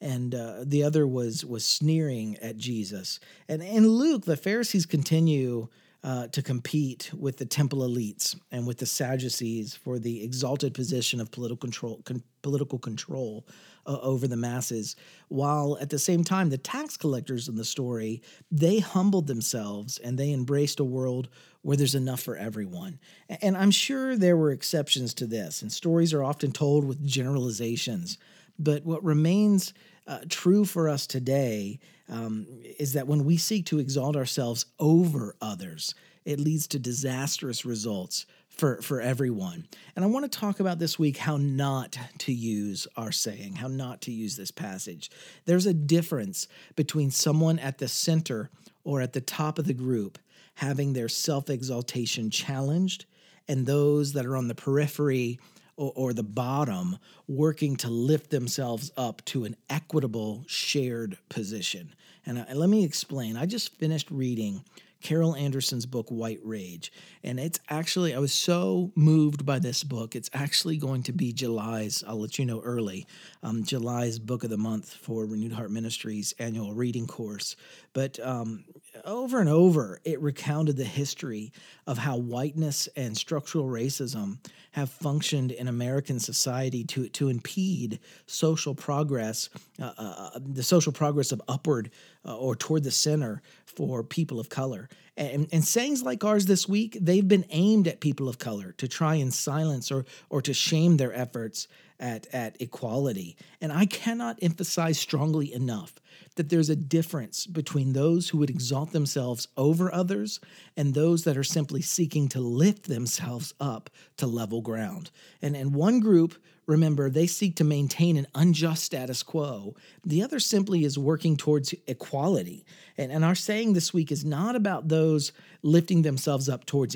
and 0.01 0.35
uh, 0.35 0.63
the 0.63 0.83
other 0.83 1.07
was 1.07 1.45
was 1.45 1.65
sneering 1.65 2.37
at 2.41 2.57
Jesus. 2.57 3.19
And 3.47 3.61
in 3.61 3.87
Luke, 3.87 4.25
the 4.25 4.37
Pharisees 4.37 4.85
continue 4.85 5.69
uh, 6.03 6.27
to 6.27 6.41
compete 6.41 7.11
with 7.13 7.37
the 7.37 7.45
temple 7.45 7.79
elites 7.79 8.39
and 8.51 8.67
with 8.67 8.77
the 8.77 8.85
Sadducees 8.85 9.75
for 9.75 9.99
the 9.99 10.23
exalted 10.23 10.73
position 10.73 11.19
of 11.19 11.31
political 11.31 11.57
control, 11.57 12.01
con- 12.05 12.23
political 12.41 12.77
control 12.77 13.45
uh, 13.85 13.97
over 14.01 14.27
the 14.27 14.37
masses. 14.37 14.95
While 15.27 15.77
at 15.81 15.89
the 15.89 15.99
same 15.99 16.23
time, 16.23 16.49
the 16.49 16.57
tax 16.57 16.97
collectors 16.97 17.47
in 17.47 17.55
the 17.55 17.65
story 17.65 18.21
they 18.51 18.79
humbled 18.79 19.27
themselves 19.27 19.97
and 19.97 20.17
they 20.17 20.31
embraced 20.31 20.79
a 20.79 20.85
world 20.85 21.29
where 21.63 21.75
there's 21.75 21.95
enough 21.95 22.21
for 22.21 22.37
everyone. 22.37 22.99
And 23.41 23.57
I'm 23.57 23.71
sure 23.71 24.15
there 24.15 24.37
were 24.37 24.51
exceptions 24.51 25.13
to 25.15 25.27
this, 25.27 25.61
and 25.61 25.69
stories 25.69 26.13
are 26.13 26.23
often 26.23 26.51
told 26.51 26.85
with 26.85 27.05
generalizations. 27.05 28.17
But 28.59 28.85
what 28.85 29.03
remains 29.03 29.73
uh, 30.07 30.19
true 30.29 30.65
for 30.65 30.89
us 30.89 31.05
today 31.05 31.79
um, 32.09 32.47
is 32.79 32.93
that 32.93 33.07
when 33.07 33.25
we 33.25 33.37
seek 33.37 33.65
to 33.67 33.79
exalt 33.79 34.15
ourselves 34.15 34.65
over 34.79 35.35
others, 35.41 35.93
it 36.25 36.39
leads 36.39 36.67
to 36.67 36.79
disastrous 36.79 37.65
results 37.65 38.25
for, 38.49 38.81
for 38.81 38.99
everyone. 38.99 39.67
And 39.95 40.03
I 40.03 40.07
want 40.07 40.29
to 40.29 40.39
talk 40.39 40.59
about 40.59 40.79
this 40.79 40.97
week 40.97 41.17
how 41.17 41.37
not 41.37 41.97
to 42.19 42.33
use 42.33 42.87
our 42.97 43.11
saying, 43.11 43.55
how 43.55 43.67
not 43.67 44.01
to 44.01 44.11
use 44.11 44.35
this 44.35 44.51
passage. 44.51 45.11
There's 45.45 45.65
a 45.65 45.73
difference 45.73 46.47
between 46.75 47.11
someone 47.11 47.59
at 47.59 47.77
the 47.77 47.87
center 47.87 48.49
or 48.83 49.01
at 49.01 49.13
the 49.13 49.21
top 49.21 49.59
of 49.59 49.65
the 49.65 49.73
group 49.73 50.17
having 50.55 50.93
their 50.93 51.09
self 51.09 51.49
exaltation 51.49 52.31
challenged 52.31 53.05
and 53.47 53.65
those 53.65 54.13
that 54.13 54.25
are 54.25 54.35
on 54.35 54.47
the 54.47 54.55
periphery 54.55 55.39
or, 55.77 55.93
or 55.95 56.13
the 56.13 56.23
bottom 56.23 56.97
working 57.27 57.77
to 57.77 57.89
lift 57.89 58.29
themselves 58.29 58.91
up 58.97 59.23
to 59.25 59.45
an 59.45 59.55
equitable 59.69 60.43
shared 60.47 61.17
position. 61.29 61.93
And, 62.25 62.39
uh, 62.39 62.45
let 62.53 62.69
me 62.69 62.83
explain. 62.83 63.37
I 63.37 63.45
just 63.45 63.73
finished 63.75 64.11
reading 64.11 64.63
Carol 65.01 65.35
Anderson's 65.35 65.85
book, 65.85 66.09
White 66.09 66.39
Rage. 66.43 66.91
And 67.23 67.39
it's 67.39 67.59
actually, 67.69 68.15
I 68.15 68.19
was 68.19 68.33
so 68.33 68.91
moved 68.95 69.45
by 69.45 69.59
this 69.59 69.83
book. 69.83 70.15
It's 70.15 70.29
actually 70.33 70.77
going 70.77 71.03
to 71.03 71.13
be 71.13 71.31
July's, 71.31 72.03
I'll 72.07 72.19
let 72.19 72.39
you 72.39 72.45
know 72.45 72.61
early, 72.61 73.05
um, 73.43 73.63
July's 73.63 74.19
book 74.19 74.43
of 74.43 74.49
the 74.49 74.57
month 74.57 74.91
for 74.91 75.25
Renewed 75.25 75.51
Heart 75.51 75.71
Ministries 75.71 76.33
annual 76.39 76.73
reading 76.73 77.07
course. 77.07 77.55
But 77.93 78.19
um, 78.19 78.65
over 79.05 79.39
and 79.39 79.49
over, 79.49 80.01
it 80.03 80.19
recounted 80.19 80.77
the 80.77 80.83
history 80.83 81.51
of 81.87 81.97
how 81.97 82.17
whiteness 82.17 82.87
and 82.95 83.17
structural 83.17 83.65
racism 83.65 84.37
have 84.71 84.89
functioned 84.89 85.51
in 85.51 85.67
American 85.67 86.19
society 86.19 86.83
to, 86.83 87.07
to 87.09 87.29
impede 87.29 87.99
social 88.27 88.75
progress, 88.75 89.49
uh, 89.81 89.93
uh, 89.97 90.29
uh 90.35 90.39
the 90.53 90.61
social 90.61 90.91
progress 90.91 91.31
of 91.31 91.41
upward 91.47 91.89
uh, 92.25 92.35
or 92.35 92.55
toward 92.55 92.83
the 92.83 92.91
center 92.91 93.41
for 93.65 94.03
people 94.03 94.39
of 94.39 94.49
color. 94.49 94.89
And, 95.15 95.47
and 95.51 95.65
sayings 95.65 96.03
like 96.03 96.23
ours 96.23 96.45
this 96.45 96.69
week, 96.69 96.97
they've 97.01 97.27
been 97.27 97.45
aimed 97.49 97.87
at 97.87 98.01
people 98.01 98.29
of 98.29 98.37
color 98.37 98.73
to 98.73 98.87
try 98.87 99.15
and 99.15 99.33
silence 99.33 99.91
or, 99.91 100.05
or 100.29 100.43
to 100.43 100.53
shame 100.53 100.97
their 100.97 101.11
efforts 101.11 101.67
at, 101.99 102.27
at 102.33 102.61
equality. 102.61 103.35
And 103.59 103.71
I 103.71 103.85
cannot 103.87 104.37
emphasize 104.41 104.99
strongly 104.99 105.51
enough 105.51 105.95
that 106.35 106.49
there's 106.49 106.69
a 106.69 106.75
difference 106.75 107.47
between 107.47 107.93
those 107.93 108.29
who 108.29 108.37
would 108.37 108.49
exalt 108.49 108.91
themselves 108.91 109.47
over 109.57 109.93
others 109.93 110.39
and 110.75 110.93
those 110.93 111.23
that 111.23 111.37
are 111.37 111.43
simply 111.43 111.76
seeking 111.81 112.27
to 112.29 112.39
lift 112.39 112.87
themselves 112.87 113.53
up 113.59 113.89
to 114.17 114.27
level 114.27 114.61
ground. 114.61 115.11
And, 115.41 115.55
and 115.55 115.73
one 115.73 115.99
group 115.99 116.35
Remember, 116.67 117.09
they 117.09 117.27
seek 117.27 117.55
to 117.55 117.63
maintain 117.63 118.17
an 118.17 118.27
unjust 118.35 118.83
status 118.83 119.23
quo. 119.23 119.75
The 120.05 120.21
other 120.21 120.37
simply 120.37 120.83
is 120.83 120.99
working 120.99 121.37
towards 121.37 121.73
equality. 121.87 122.65
And, 122.97 123.09
and 123.09 123.23
our 123.23 123.35
saying 123.35 123.71
this 123.71 123.93
week 123.93 124.11
is 124.11 124.25
not 124.25 124.55
about 124.55 124.89
those 124.89 125.31
lifting 125.63 126.01
themselves 126.01 126.49
up 126.49 126.65
towards 126.65 126.95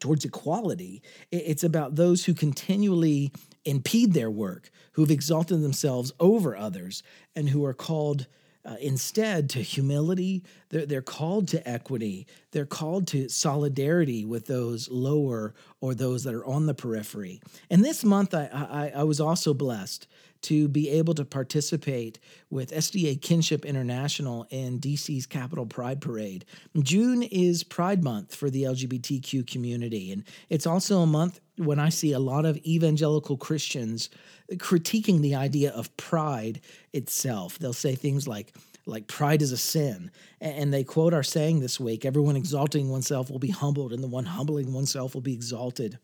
towards 0.00 0.24
equality. 0.24 1.00
It's 1.30 1.62
about 1.62 1.94
those 1.94 2.24
who 2.24 2.34
continually 2.34 3.30
impede 3.64 4.14
their 4.14 4.30
work, 4.30 4.70
who've 4.92 5.12
exalted 5.12 5.62
themselves 5.62 6.12
over 6.18 6.56
others, 6.56 7.04
and 7.36 7.48
who 7.48 7.64
are 7.64 7.74
called 7.74 8.26
uh, 8.66 8.76
instead 8.80 9.48
to 9.50 9.62
humility. 9.62 10.42
They're, 10.70 10.86
they're 10.86 11.02
called 11.02 11.48
to 11.48 11.68
equity. 11.68 12.26
They're 12.50 12.66
called 12.66 13.06
to 13.08 13.28
solidarity 13.28 14.24
with 14.24 14.46
those 14.46 14.90
lower 14.90 15.54
or 15.80 15.94
those 15.94 16.24
that 16.24 16.34
are 16.34 16.44
on 16.44 16.66
the 16.66 16.74
periphery. 16.74 17.40
And 17.70 17.84
this 17.84 18.04
month, 18.04 18.34
I, 18.34 18.48
I, 18.52 19.00
I 19.00 19.04
was 19.04 19.20
also 19.20 19.54
blessed 19.54 20.08
to 20.42 20.68
be 20.68 20.90
able 20.90 21.14
to 21.14 21.24
participate 21.24 22.18
with 22.50 22.70
SDA 22.70 23.20
Kinship 23.20 23.64
International 23.64 24.46
in 24.50 24.78
DC's 24.78 25.26
Capital 25.26 25.66
Pride 25.66 26.00
Parade. 26.00 26.44
June 26.80 27.22
is 27.22 27.64
Pride 27.64 28.04
Month 28.04 28.34
for 28.34 28.50
the 28.50 28.64
LGBTQ 28.64 29.46
community, 29.46 30.12
and 30.12 30.24
it's 30.48 30.66
also 30.66 31.00
a 31.00 31.06
month 31.06 31.40
when 31.58 31.78
I 31.78 31.88
see 31.88 32.12
a 32.12 32.18
lot 32.18 32.44
of 32.44 32.56
evangelical 32.58 33.36
Christians 33.36 34.10
critiquing 34.52 35.20
the 35.20 35.34
idea 35.34 35.70
of 35.72 35.96
pride 35.96 36.60
itself. 36.92 37.58
They'll 37.58 37.72
say 37.72 37.94
things 37.94 38.28
like, 38.28 38.52
like 38.86 39.08
pride 39.08 39.42
is 39.42 39.52
a 39.52 39.56
sin. 39.56 40.10
And 40.40 40.72
they 40.72 40.84
quote 40.84 41.14
our 41.14 41.22
saying 41.22 41.60
this 41.60 41.80
week 41.80 42.04
everyone 42.04 42.36
exalting 42.36 42.90
oneself 42.90 43.30
will 43.30 43.38
be 43.38 43.50
humbled, 43.50 43.92
and 43.92 44.02
the 44.02 44.08
one 44.08 44.26
humbling 44.26 44.72
oneself 44.72 45.14
will 45.14 45.22
be 45.22 45.34
exalted. 45.34 45.98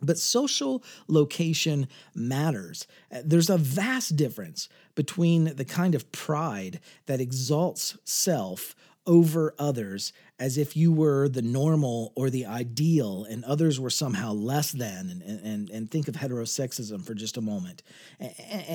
But 0.00 0.18
social 0.18 0.84
location 1.08 1.88
matters. 2.14 2.86
Uh, 3.12 3.22
there's 3.24 3.50
a 3.50 3.58
vast 3.58 4.16
difference 4.16 4.68
between 4.94 5.56
the 5.56 5.64
kind 5.64 5.94
of 5.94 6.12
pride 6.12 6.80
that 7.06 7.20
exalts 7.20 7.96
self 8.04 8.76
over 9.08 9.54
others 9.58 10.12
as 10.38 10.58
if 10.58 10.76
you 10.76 10.92
were 10.92 11.28
the 11.28 11.42
normal 11.42 12.12
or 12.14 12.30
the 12.30 12.46
ideal 12.46 13.24
and 13.24 13.42
others 13.44 13.80
were 13.80 13.90
somehow 13.90 14.32
less 14.32 14.70
than 14.70 15.08
and, 15.10 15.22
and, 15.22 15.70
and 15.70 15.90
think 15.90 16.06
of 16.06 16.14
heterosexism 16.14 17.04
for 17.04 17.14
just 17.14 17.38
a 17.38 17.40
moment. 17.40 17.82
And, 18.20 18.34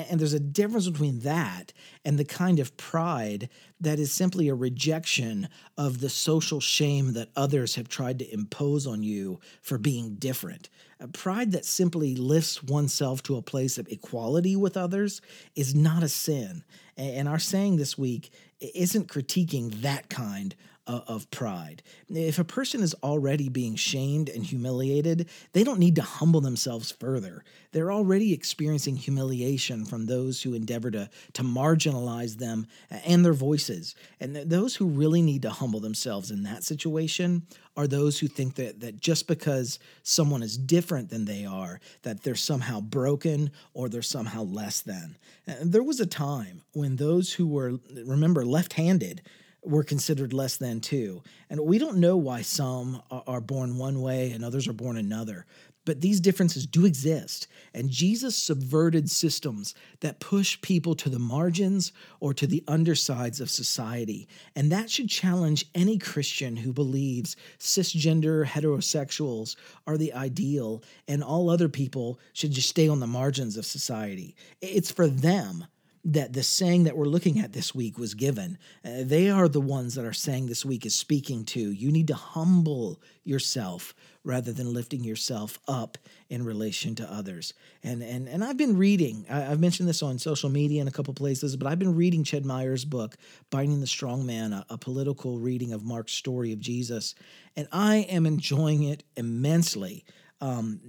and 0.09 0.19
there's 0.19 0.33
a 0.33 0.39
difference 0.39 0.89
between 0.89 1.19
that 1.19 1.71
and 2.03 2.17
the 2.17 2.25
kind 2.25 2.59
of 2.59 2.75
pride 2.75 3.47
that 3.79 3.99
is 3.99 4.11
simply 4.11 4.49
a 4.49 4.55
rejection 4.55 5.47
of 5.77 6.01
the 6.01 6.09
social 6.09 6.59
shame 6.59 7.13
that 7.13 7.29
others 7.35 7.75
have 7.75 7.87
tried 7.87 8.19
to 8.19 8.33
impose 8.33 8.87
on 8.87 9.03
you 9.03 9.39
for 9.61 9.77
being 9.77 10.15
different. 10.15 10.67
A 10.99 11.07
pride 11.07 11.51
that 11.51 11.65
simply 11.65 12.15
lifts 12.15 12.63
oneself 12.63 13.21
to 13.23 13.35
a 13.35 13.41
place 13.41 13.77
of 13.77 13.87
equality 13.89 14.55
with 14.55 14.77
others 14.77 15.21
is 15.55 15.75
not 15.75 16.01
a 16.01 16.09
sin. 16.09 16.63
And 16.95 17.27
our 17.27 17.39
saying 17.39 17.77
this 17.77 17.97
week 17.97 18.31
isn't 18.73 19.07
critiquing 19.07 19.81
that 19.81 20.09
kind 20.09 20.55
Uh, 20.85 20.99
of 21.07 21.31
pride. 21.31 21.81
If 22.09 22.39
a 22.39 22.43
person 22.43 22.83
is 22.83 22.93
already 23.01 23.47
being 23.47 23.77
shamed 23.77 24.27
and 24.27 24.43
humiliated, 24.43 25.29
they 25.53 25.63
don't 25.63 25.79
need 25.79 25.95
to 25.95 26.01
humble 26.01 26.41
themselves 26.41 26.91
further. 26.91 27.45
They're 27.71 27.93
already 27.93 28.33
experiencing 28.33 28.97
humiliation 28.97 29.85
from 29.85 30.07
those 30.07 30.41
who 30.41 30.53
endeavor 30.53 30.91
to, 30.91 31.09
to 31.33 31.41
marginalize 31.41 32.35
them 32.35 32.67
and 32.89 33.23
their 33.23 33.31
voices. 33.31 33.95
And 34.19 34.35
th- 34.35 34.47
those 34.49 34.75
who 34.75 34.85
really 34.87 35.21
need 35.21 35.43
to 35.43 35.51
humble 35.51 35.79
themselves 35.79 36.31
in 36.31 36.43
that 36.43 36.65
situation 36.65 37.47
are 37.77 37.87
those 37.87 38.19
who 38.19 38.27
think 38.27 38.55
that, 38.55 38.81
that 38.81 38.99
just 38.99 39.25
because 39.25 39.79
someone 40.03 40.43
is 40.43 40.57
different 40.57 41.09
than 41.09 41.23
they 41.23 41.45
are, 41.45 41.79
that 42.01 42.23
they're 42.23 42.35
somehow 42.35 42.81
broken 42.81 43.51
or 43.73 43.87
they're 43.87 44.01
somehow 44.01 44.43
less 44.43 44.81
than. 44.81 45.15
And 45.47 45.71
there 45.71 45.81
was 45.81 46.01
a 46.01 46.05
time 46.05 46.63
when 46.73 46.97
those 46.97 47.31
who 47.31 47.47
were, 47.47 47.79
remember, 48.05 48.45
left 48.45 48.73
handed, 48.73 49.21
were 49.65 49.83
considered 49.83 50.33
less 50.33 50.57
than 50.57 50.81
too. 50.81 51.23
And 51.49 51.59
we 51.61 51.77
don't 51.77 51.97
know 51.97 52.17
why 52.17 52.41
some 52.41 53.01
are 53.09 53.41
born 53.41 53.77
one 53.77 54.01
way 54.01 54.31
and 54.31 54.43
others 54.43 54.67
are 54.67 54.73
born 54.73 54.97
another. 54.97 55.45
But 55.85 55.99
these 55.99 56.21
differences 56.21 56.65
do 56.65 56.85
exist. 56.85 57.47
And 57.73 57.89
Jesus 57.89 58.37
subverted 58.37 59.09
systems 59.09 59.75
that 59.99 60.21
push 60.21 60.61
people 60.61 60.95
to 60.95 61.09
the 61.09 61.19
margins 61.19 61.91
or 62.21 62.33
to 62.35 62.47
the 62.47 62.63
undersides 62.67 63.41
of 63.41 63.49
society. 63.49 64.27
And 64.55 64.71
that 64.71 64.89
should 64.89 65.09
challenge 65.09 65.65
any 65.75 65.97
Christian 65.97 66.55
who 66.55 66.71
believes 66.71 67.35
cisgender 67.59 68.45
heterosexuals 68.45 69.57
are 69.85 69.97
the 69.97 70.13
ideal 70.13 70.83
and 71.07 71.21
all 71.21 71.49
other 71.49 71.69
people 71.69 72.17
should 72.31 72.51
just 72.51 72.69
stay 72.69 72.87
on 72.87 73.01
the 73.01 73.07
margins 73.07 73.57
of 73.57 73.65
society. 73.65 74.35
It's 74.61 74.91
for 74.91 75.07
them 75.07 75.65
that 76.05 76.33
the 76.33 76.43
saying 76.43 76.83
that 76.83 76.97
we're 76.97 77.05
looking 77.05 77.39
at 77.39 77.53
this 77.53 77.73
week 77.73 77.97
was 77.97 78.13
given. 78.13 78.57
Uh, 78.83 79.03
they 79.03 79.29
are 79.29 79.47
the 79.47 79.61
ones 79.61 79.95
that 79.95 80.03
our 80.03 80.13
saying 80.13 80.47
this 80.47 80.65
week 80.65 80.85
is 80.85 80.93
speaking 80.93 81.45
to. 81.45 81.59
You 81.71 81.91
need 81.91 82.07
to 82.07 82.15
humble 82.15 83.01
yourself 83.23 83.95
rather 84.25 84.51
than 84.51 84.73
lifting 84.73 85.03
yourself 85.03 85.59
up 85.67 85.97
in 86.29 86.43
relation 86.43 86.95
to 86.95 87.11
others. 87.11 87.53
And 87.83 88.01
and 88.03 88.27
and 88.27 88.43
I've 88.43 88.57
been 88.57 88.77
reading. 88.77 89.25
I, 89.29 89.41
have 89.41 89.59
mentioned 89.59 89.87
this 89.87 90.03
on 90.03 90.19
social 90.19 90.49
media 90.49 90.81
in 90.81 90.87
a 90.89 90.91
couple 90.91 91.13
places, 91.13 91.55
but 91.55 91.67
I've 91.67 91.79
been 91.79 91.95
reading 91.95 92.25
Ched 92.25 92.43
Myers' 92.43 92.85
book, 92.85 93.15
Binding 93.49 93.79
the 93.79 93.87
Strong 93.87 94.25
Man, 94.25 94.51
a, 94.51 94.65
a 94.69 94.77
political 94.77 95.39
reading 95.39 95.71
of 95.71 95.83
Mark's 95.83 96.13
story 96.13 96.51
of 96.51 96.59
Jesus, 96.59 97.15
and 97.55 97.67
I 97.71 97.97
am 98.09 98.25
enjoying 98.25 98.83
it 98.83 99.03
immensely. 99.15 100.03
Um, 100.41 100.81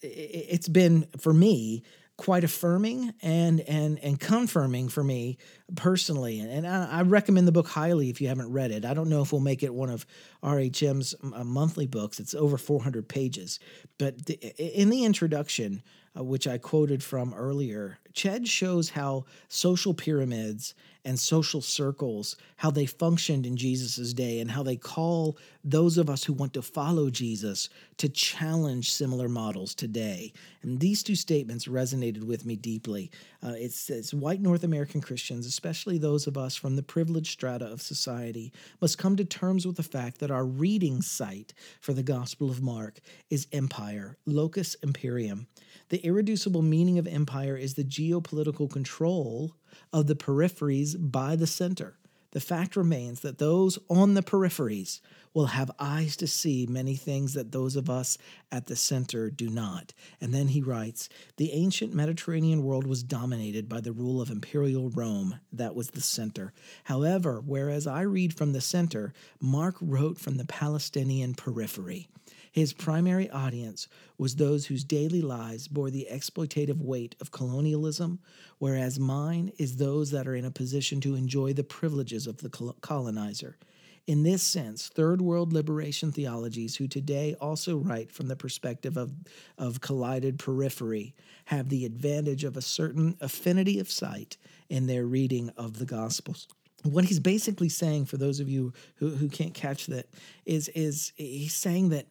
it's 0.00 0.68
been 0.68 1.06
for 1.18 1.34
me 1.34 1.82
quite 2.16 2.44
affirming 2.44 3.12
and 3.20 3.60
and 3.60 3.98
and 3.98 4.18
confirming 4.18 4.88
for 4.88 5.04
me 5.04 5.36
personally. 5.74 6.40
And 6.40 6.66
I, 6.66 6.88
I, 6.90 7.02
recommend 7.02 7.46
the 7.46 7.52
book 7.52 7.68
highly 7.68 8.08
if 8.08 8.20
you 8.20 8.28
haven't 8.28 8.52
read 8.52 8.70
it. 8.70 8.84
I 8.84 8.94
don't 8.94 9.10
know 9.10 9.20
if 9.20 9.32
we'll 9.32 9.42
make 9.42 9.62
it 9.62 9.74
one 9.74 9.90
of 9.90 10.06
rhm's 10.42 11.14
uh, 11.22 11.44
monthly 11.44 11.86
books. 11.86 12.18
It's 12.18 12.34
over 12.34 12.56
400 12.56 13.08
pages. 13.08 13.60
But 13.98 14.26
the, 14.26 14.34
in 14.58 14.88
the 14.88 15.04
introduction 15.04 15.82
uh, 16.16 16.24
which 16.24 16.46
i 16.46 16.58
quoted 16.58 17.02
from 17.02 17.34
earlier 17.34 17.98
ched 18.14 18.46
shows 18.46 18.90
how 18.90 19.24
social 19.48 19.94
pyramids 19.94 20.74
and 21.06 21.20
social 21.20 21.62
circles, 21.62 22.34
how 22.56 22.68
they 22.68 22.84
functioned 22.84 23.46
in 23.46 23.56
Jesus' 23.56 24.12
day, 24.12 24.40
and 24.40 24.50
how 24.50 24.64
they 24.64 24.74
call 24.74 25.38
those 25.62 25.98
of 25.98 26.10
us 26.10 26.24
who 26.24 26.32
want 26.32 26.52
to 26.52 26.62
follow 26.62 27.10
Jesus 27.10 27.68
to 27.98 28.08
challenge 28.08 28.92
similar 28.92 29.28
models 29.28 29.72
today. 29.72 30.32
And 30.62 30.80
these 30.80 31.04
two 31.04 31.14
statements 31.14 31.66
resonated 31.66 32.24
with 32.24 32.44
me 32.44 32.56
deeply. 32.56 33.12
Uh, 33.40 33.50
it 33.50 33.72
says 33.72 34.12
white 34.12 34.40
North 34.40 34.64
American 34.64 35.00
Christians, 35.00 35.46
especially 35.46 35.96
those 35.96 36.26
of 36.26 36.36
us 36.36 36.56
from 36.56 36.74
the 36.74 36.82
privileged 36.82 37.30
strata 37.30 37.66
of 37.66 37.80
society, 37.80 38.52
must 38.80 38.98
come 38.98 39.14
to 39.14 39.24
terms 39.24 39.64
with 39.64 39.76
the 39.76 39.84
fact 39.84 40.18
that 40.18 40.32
our 40.32 40.44
reading 40.44 41.02
site 41.02 41.54
for 41.80 41.92
the 41.92 42.02
Gospel 42.02 42.50
of 42.50 42.62
Mark 42.62 42.98
is 43.30 43.46
empire, 43.52 44.16
locus 44.26 44.74
imperium. 44.82 45.46
The 45.88 46.04
irreducible 46.06 46.62
meaning 46.62 46.98
of 46.98 47.06
empire 47.08 47.56
is 47.56 47.74
the 47.74 47.84
geopolitical 47.84 48.70
control 48.70 49.52
of 49.92 50.06
the 50.06 50.14
peripheries 50.14 50.94
by 50.98 51.34
the 51.34 51.48
center. 51.48 51.98
The 52.30 52.40
fact 52.40 52.76
remains 52.76 53.20
that 53.20 53.38
those 53.38 53.78
on 53.88 54.14
the 54.14 54.22
peripheries 54.22 55.00
will 55.34 55.46
have 55.46 55.70
eyes 55.78 56.16
to 56.16 56.26
see 56.26 56.66
many 56.68 56.94
things 56.94 57.34
that 57.34 57.50
those 57.50 57.76
of 57.76 57.90
us 57.90 58.18
at 58.52 58.66
the 58.66 58.76
center 58.76 59.30
do 59.30 59.48
not. 59.48 59.94
And 60.20 60.32
then 60.32 60.48
he 60.48 60.60
writes 60.60 61.08
The 61.38 61.52
ancient 61.52 61.94
Mediterranean 61.94 62.62
world 62.62 62.86
was 62.86 63.02
dominated 63.02 63.68
by 63.68 63.80
the 63.80 63.92
rule 63.92 64.20
of 64.20 64.30
imperial 64.30 64.90
Rome. 64.90 65.40
That 65.52 65.74
was 65.74 65.88
the 65.88 66.00
center. 66.00 66.52
However, 66.84 67.42
whereas 67.44 67.86
I 67.86 68.02
read 68.02 68.34
from 68.34 68.52
the 68.52 68.60
center, 68.60 69.12
Mark 69.40 69.76
wrote 69.80 70.18
from 70.18 70.36
the 70.36 70.46
Palestinian 70.46 71.34
periphery. 71.34 72.08
His 72.56 72.72
primary 72.72 73.28
audience 73.28 73.86
was 74.16 74.36
those 74.36 74.64
whose 74.64 74.82
daily 74.82 75.20
lives 75.20 75.68
bore 75.68 75.90
the 75.90 76.08
exploitative 76.10 76.80
weight 76.80 77.14
of 77.20 77.30
colonialism, 77.30 78.18
whereas 78.56 78.98
mine 78.98 79.52
is 79.58 79.76
those 79.76 80.10
that 80.12 80.26
are 80.26 80.34
in 80.34 80.46
a 80.46 80.50
position 80.50 80.98
to 81.02 81.16
enjoy 81.16 81.52
the 81.52 81.62
privileges 81.62 82.26
of 82.26 82.38
the 82.38 82.48
colonizer. 82.80 83.58
In 84.06 84.22
this 84.22 84.42
sense, 84.42 84.88
third 84.88 85.20
world 85.20 85.52
liberation 85.52 86.12
theologies, 86.12 86.76
who 86.76 86.88
today 86.88 87.36
also 87.42 87.76
write 87.76 88.10
from 88.10 88.28
the 88.28 88.36
perspective 88.36 88.96
of, 88.96 89.12
of 89.58 89.82
collided 89.82 90.38
periphery, 90.38 91.14
have 91.46 91.68
the 91.68 91.84
advantage 91.84 92.42
of 92.42 92.56
a 92.56 92.62
certain 92.62 93.18
affinity 93.20 93.78
of 93.78 93.90
sight 93.90 94.38
in 94.70 94.86
their 94.86 95.04
reading 95.04 95.50
of 95.58 95.78
the 95.78 95.84
Gospels 95.84 96.48
what 96.82 97.04
he's 97.04 97.18
basically 97.18 97.68
saying 97.68 98.04
for 98.04 98.16
those 98.16 98.38
of 98.38 98.48
you 98.48 98.72
who, 98.96 99.08
who 99.08 99.28
can't 99.28 99.54
catch 99.54 99.86
that 99.86 100.06
is 100.44 100.68
is 100.68 101.12
he's 101.16 101.54
saying 101.54 101.88
that 101.88 102.06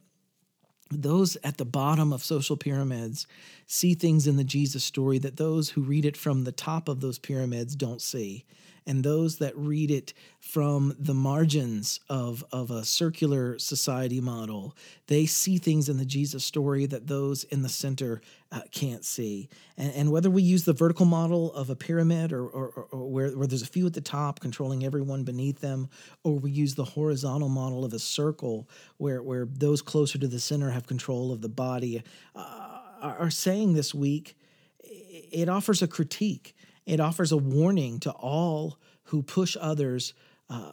those 0.91 1.35
at 1.43 1.57
the 1.57 1.65
bottom 1.65 2.13
of 2.13 2.23
social 2.23 2.57
pyramids 2.57 3.27
see 3.67 3.93
things 3.93 4.27
in 4.27 4.35
the 4.35 4.43
Jesus 4.43 4.83
story 4.83 5.17
that 5.19 5.37
those 5.37 5.69
who 5.69 5.81
read 5.81 6.05
it 6.05 6.17
from 6.17 6.43
the 6.43 6.51
top 6.51 6.87
of 6.87 7.01
those 7.01 7.19
pyramids 7.19 7.75
don't 7.75 8.01
see 8.01 8.45
and 8.87 9.03
those 9.03 9.37
that 9.37 9.57
read 9.57 9.89
it 9.89 10.13
from 10.39 10.95
the 10.99 11.13
margins 11.13 11.99
of, 12.07 12.45
of 12.51 12.69
a 12.69 12.85
circular 12.85 13.57
society 13.57 14.21
model, 14.21 14.75
they 15.07 15.25
see 15.25 15.57
things 15.57 15.89
in 15.89 15.97
the 15.97 16.05
Jesus 16.05 16.45
story 16.45 16.85
that 16.85 17.07
those 17.07 17.43
in 17.45 17.63
the 17.63 17.69
center 17.69 18.21
uh, 18.51 18.61
can't 18.71 19.03
see. 19.03 19.49
And, 19.75 19.91
and, 19.93 20.11
whether 20.11 20.29
we 20.29 20.43
use 20.43 20.63
the 20.63 20.73
vertical 20.73 21.05
model 21.05 21.51
of 21.53 21.69
a 21.69 21.75
pyramid 21.75 22.31
or, 22.31 22.47
or, 22.47 22.87
or 22.91 23.09
where, 23.09 23.29
where 23.31 23.47
there's 23.47 23.63
a 23.63 23.67
few 23.67 23.87
at 23.87 23.93
the 23.93 24.01
top 24.01 24.39
controlling 24.39 24.85
everyone 24.85 25.23
beneath 25.23 25.59
them, 25.59 25.89
or 26.23 26.35
we 26.35 26.51
use 26.51 26.75
the 26.75 26.85
horizontal 26.85 27.49
model 27.49 27.83
of 27.83 27.91
a 27.91 27.99
circle 27.99 28.69
where, 28.97 29.23
where 29.23 29.45
those 29.45 29.81
closer 29.81 30.19
to 30.19 30.27
the 30.27 30.39
center 30.39 30.69
have 30.69 30.85
control 30.85 31.31
of 31.31 31.41
the 31.41 31.49
body, 31.49 32.03
uh, 32.35 32.64
are 33.01 33.29
saying 33.29 33.73
this 33.73 33.93
week, 33.93 34.37
it 34.83 35.49
offers 35.49 35.81
a 35.81 35.87
critique 35.87 36.55
it 36.85 36.99
offers 36.99 37.31
a 37.31 37.37
warning 37.37 37.99
to 38.01 38.11
all 38.11 38.77
who 39.05 39.23
push 39.23 39.57
others 39.59 40.13
uh, 40.49 40.71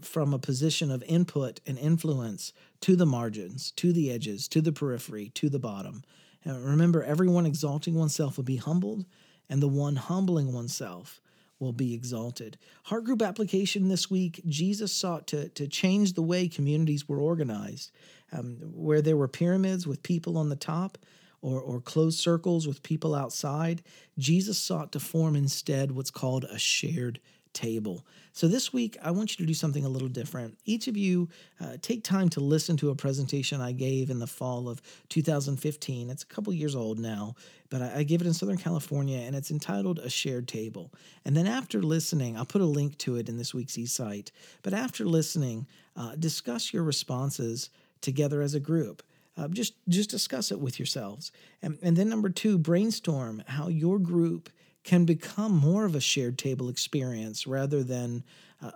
from 0.00 0.32
a 0.32 0.38
position 0.38 0.90
of 0.90 1.02
input 1.04 1.60
and 1.66 1.78
influence 1.78 2.52
to 2.80 2.94
the 2.94 3.06
margins, 3.06 3.72
to 3.72 3.92
the 3.92 4.10
edges, 4.10 4.46
to 4.48 4.60
the 4.60 4.72
periphery, 4.72 5.30
to 5.30 5.48
the 5.48 5.58
bottom. 5.58 6.02
And 6.44 6.64
remember, 6.64 7.02
everyone 7.02 7.46
exalting 7.46 7.94
oneself 7.94 8.36
will 8.36 8.44
be 8.44 8.56
humbled, 8.56 9.04
and 9.48 9.60
the 9.60 9.68
one 9.68 9.96
humbling 9.96 10.52
oneself 10.52 11.20
will 11.58 11.72
be 11.72 11.92
exalted. 11.92 12.56
Heart 12.84 13.04
group 13.04 13.20
application 13.20 13.88
this 13.88 14.10
week 14.10 14.40
Jesus 14.46 14.92
sought 14.92 15.26
to, 15.28 15.48
to 15.50 15.66
change 15.66 16.14
the 16.14 16.22
way 16.22 16.48
communities 16.48 17.08
were 17.08 17.20
organized, 17.20 17.90
um, 18.32 18.56
where 18.72 19.02
there 19.02 19.16
were 19.16 19.28
pyramids 19.28 19.86
with 19.86 20.02
people 20.02 20.38
on 20.38 20.48
the 20.48 20.56
top 20.56 20.96
or, 21.42 21.60
or 21.60 21.80
closed 21.80 22.18
circles 22.18 22.66
with 22.66 22.82
people 22.82 23.14
outside, 23.14 23.82
Jesus 24.18 24.58
sought 24.58 24.92
to 24.92 25.00
form 25.00 25.36
instead 25.36 25.92
what's 25.92 26.10
called 26.10 26.44
a 26.44 26.58
shared 26.58 27.20
table. 27.52 28.04
So 28.32 28.46
this 28.46 28.72
week, 28.72 28.96
I 29.02 29.10
want 29.10 29.32
you 29.32 29.44
to 29.44 29.46
do 29.46 29.54
something 29.54 29.84
a 29.84 29.88
little 29.88 30.08
different. 30.08 30.56
Each 30.64 30.86
of 30.86 30.96
you 30.96 31.28
uh, 31.60 31.76
take 31.82 32.04
time 32.04 32.28
to 32.30 32.40
listen 32.40 32.76
to 32.78 32.90
a 32.90 32.94
presentation 32.94 33.60
I 33.60 33.72
gave 33.72 34.08
in 34.08 34.20
the 34.20 34.26
fall 34.26 34.68
of 34.68 34.80
2015. 35.08 36.10
It's 36.10 36.22
a 36.22 36.26
couple 36.26 36.52
years 36.52 36.76
old 36.76 36.98
now, 36.98 37.34
but 37.68 37.82
I, 37.82 37.98
I 37.98 38.02
gave 38.04 38.20
it 38.20 38.26
in 38.26 38.34
Southern 38.34 38.56
California, 38.56 39.18
and 39.18 39.34
it's 39.34 39.50
entitled 39.50 39.98
A 39.98 40.08
Shared 40.08 40.46
Table. 40.46 40.92
And 41.24 41.36
then 41.36 41.46
after 41.46 41.82
listening, 41.82 42.36
I'll 42.36 42.46
put 42.46 42.62
a 42.62 42.66
link 42.66 42.96
to 42.98 43.16
it 43.16 43.28
in 43.28 43.36
this 43.36 43.52
week's 43.52 43.74
eSight. 43.74 44.30
But 44.62 44.72
after 44.72 45.04
listening, 45.04 45.66
uh, 45.96 46.14
discuss 46.16 46.72
your 46.72 46.84
responses 46.84 47.70
together 48.00 48.42
as 48.42 48.54
a 48.54 48.60
group. 48.60 49.02
Uh, 49.40 49.48
just 49.48 49.74
just 49.88 50.10
discuss 50.10 50.52
it 50.52 50.60
with 50.60 50.78
yourselves, 50.78 51.32
and, 51.62 51.78
and 51.82 51.96
then 51.96 52.08
number 52.08 52.28
two, 52.28 52.58
brainstorm 52.58 53.42
how 53.46 53.68
your 53.68 53.98
group 53.98 54.50
can 54.84 55.04
become 55.04 55.52
more 55.56 55.84
of 55.84 55.94
a 55.94 56.00
shared 56.00 56.38
table 56.38 56.68
experience 56.68 57.46
rather 57.46 57.82
than 57.82 58.22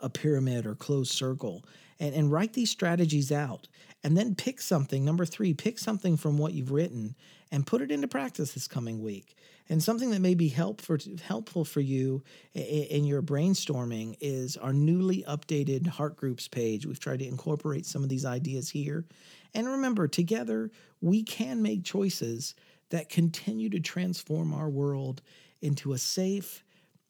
a 0.03 0.09
pyramid 0.09 0.67
or 0.67 0.75
closed 0.75 1.13
circle. 1.13 1.65
And, 2.01 2.15
and 2.15 2.33
write 2.33 2.55
these 2.55 2.71
strategies 2.71 3.31
out. 3.31 3.69
And 4.03 4.17
then 4.17 4.35
pick 4.35 4.61
something. 4.61 5.05
Number 5.05 5.25
three, 5.25 5.55
pick 5.55 5.79
something 5.79 6.17
from 6.17 6.37
what 6.39 6.53
you've 6.53 6.73
written 6.73 7.15
and 7.51 7.67
put 7.67 7.83
it 7.83 7.91
into 7.91 8.09
practice 8.09 8.53
this 8.53 8.69
coming 8.69 9.03
week. 9.03 9.37
And 9.69 9.83
something 9.83 10.11
that 10.11 10.21
may 10.21 10.35
be 10.35 10.49
help 10.49 10.83
for, 10.83 10.99
helpful 11.23 11.65
for 11.65 11.81
you 11.81 12.23
in 12.53 13.05
your 13.05 13.23
brainstorming 13.23 14.17
is 14.21 14.59
our 14.59 14.75
newly 14.75 15.25
updated 15.27 15.87
Heart 15.87 16.17
Groups 16.17 16.49
page. 16.49 16.85
We've 16.85 17.01
tried 17.01 17.21
to 17.21 17.27
incorporate 17.27 17.87
some 17.87 18.03
of 18.03 18.11
these 18.11 18.27
ideas 18.27 18.69
here. 18.69 19.07
And 19.55 19.67
remember, 19.67 20.07
together, 20.07 20.71
we 21.01 21.23
can 21.23 21.63
make 21.63 21.83
choices 21.83 22.55
that 22.91 23.09
continue 23.09 23.71
to 23.71 23.81
transform 23.81 24.53
our 24.53 24.69
world 24.69 25.23
into 25.63 25.95
a 25.95 25.99
safe, 25.99 26.63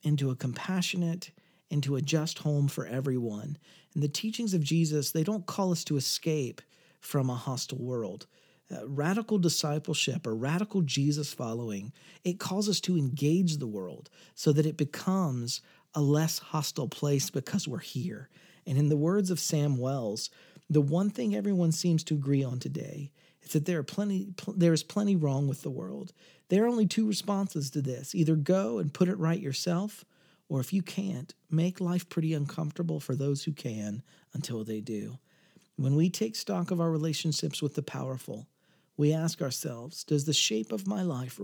into 0.02 0.30
a 0.30 0.36
compassionate, 0.36 1.32
into 1.70 1.96
a 1.96 2.00
just 2.00 2.38
home 2.38 2.68
for 2.68 2.86
everyone. 2.86 3.58
And 3.94 4.02
the 4.02 4.08
teachings 4.08 4.54
of 4.54 4.62
Jesus, 4.62 5.10
they 5.10 5.24
don't 5.24 5.46
call 5.46 5.72
us 5.72 5.82
to 5.84 5.96
escape 5.96 6.62
from 7.00 7.30
a 7.30 7.34
hostile 7.34 7.82
world. 7.82 8.28
Uh, 8.74 8.86
radical 8.86 9.38
discipleship 9.38 10.26
or 10.26 10.34
radical 10.34 10.82
Jesus 10.82 11.32
following, 11.32 11.92
it 12.24 12.40
calls 12.40 12.68
us 12.68 12.80
to 12.80 12.96
engage 12.96 13.58
the 13.58 13.66
world 13.66 14.08
so 14.34 14.52
that 14.52 14.66
it 14.66 14.76
becomes 14.76 15.60
a 15.94 16.00
less 16.00 16.38
hostile 16.38 16.88
place 16.88 17.30
because 17.30 17.68
we're 17.68 17.78
here. 17.78 18.28
And 18.66 18.78
in 18.78 18.88
the 18.88 18.96
words 18.96 19.30
of 19.30 19.38
Sam 19.38 19.76
Wells, 19.76 20.30
the 20.68 20.80
one 20.80 21.10
thing 21.10 21.34
everyone 21.34 21.72
seems 21.72 22.02
to 22.04 22.14
agree 22.14 22.42
on 22.42 22.58
today 22.58 23.10
is 23.42 23.52
that 23.52 23.66
there 23.66 23.78
are 23.78 23.84
plenty 23.84 24.32
pl- 24.36 24.54
there 24.56 24.72
is 24.72 24.82
plenty 24.82 25.14
wrong 25.14 25.46
with 25.46 25.62
the 25.62 25.70
world. 25.70 26.12
There 26.48 26.64
are 26.64 26.68
only 26.68 26.86
two 26.86 27.06
responses 27.06 27.70
to 27.70 27.82
this. 27.82 28.14
Either 28.14 28.34
go 28.34 28.78
and 28.78 28.92
put 28.92 29.08
it 29.08 29.18
right 29.18 29.40
yourself, 29.40 30.04
or 30.48 30.60
if 30.60 30.72
you 30.72 30.82
can't, 30.82 31.34
make 31.50 31.80
life 31.80 32.08
pretty 32.08 32.32
uncomfortable 32.32 32.98
for 32.98 33.14
those 33.14 33.44
who 33.44 33.52
can 33.52 34.02
until 34.32 34.64
they 34.64 34.80
do. 34.80 35.18
When 35.76 35.96
we 35.96 36.08
take 36.08 36.36
stock 36.36 36.70
of 36.70 36.80
our 36.80 36.90
relationships 36.90 37.60
with 37.60 37.74
the 37.74 37.82
powerful, 37.82 38.46
we 38.96 39.12
ask 39.12 39.42
ourselves 39.42 40.04
Does 40.04 40.24
the 40.24 40.32
shape 40.32 40.72
of 40.72 40.86
my 40.86 41.02
life 41.02 41.40